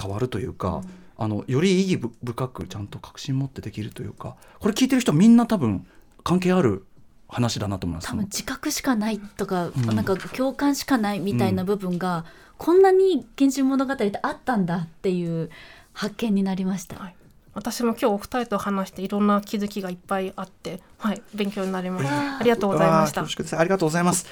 [0.00, 0.82] 変わるというか、
[1.18, 5.86] あのより意義深くちゃんと確信持ってできるというかこれ聞いてる人はみんな多分
[6.22, 6.86] 関係ある
[7.28, 8.08] 話だなと思います。
[8.08, 9.94] 多分自覚しかないとか、ん。
[9.94, 12.24] なんか共感しかないみたいな部分が、
[12.56, 15.50] こんなに「源氏物語」ってあったんだっていう
[15.92, 17.17] 発見になりました、はい
[17.58, 22.38] 私も今日お二人と話していろんな気づきがいっぱいあって、はい、勉強になりました。
[22.38, 23.22] ありがとうございました。
[23.22, 23.42] わあ恐。
[23.42, 23.58] 縮です。
[23.58, 24.26] ありがとうございます。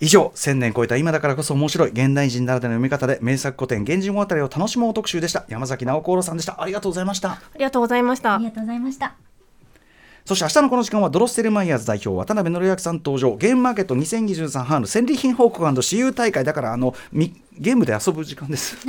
[0.00, 5.44] 以上千年超えた今だからこそ面白い現代人ならでの読み方で名作古典源氏物語を楽しもう特集でした。
[5.48, 6.62] 山崎直子さんでした。
[6.62, 7.32] ありがとうございました。
[7.32, 8.34] ありがとうございました。
[8.36, 8.44] あり。
[8.44, 9.14] がとうございました。
[10.24, 13.36] そして明日のこの時間はドロッセルマイヤーズ代表渡辺則明さん登場。
[13.36, 18.78] ゲームマーケット2023春戦利品報告私有大会だからあのみゲームで遊ぶ時間です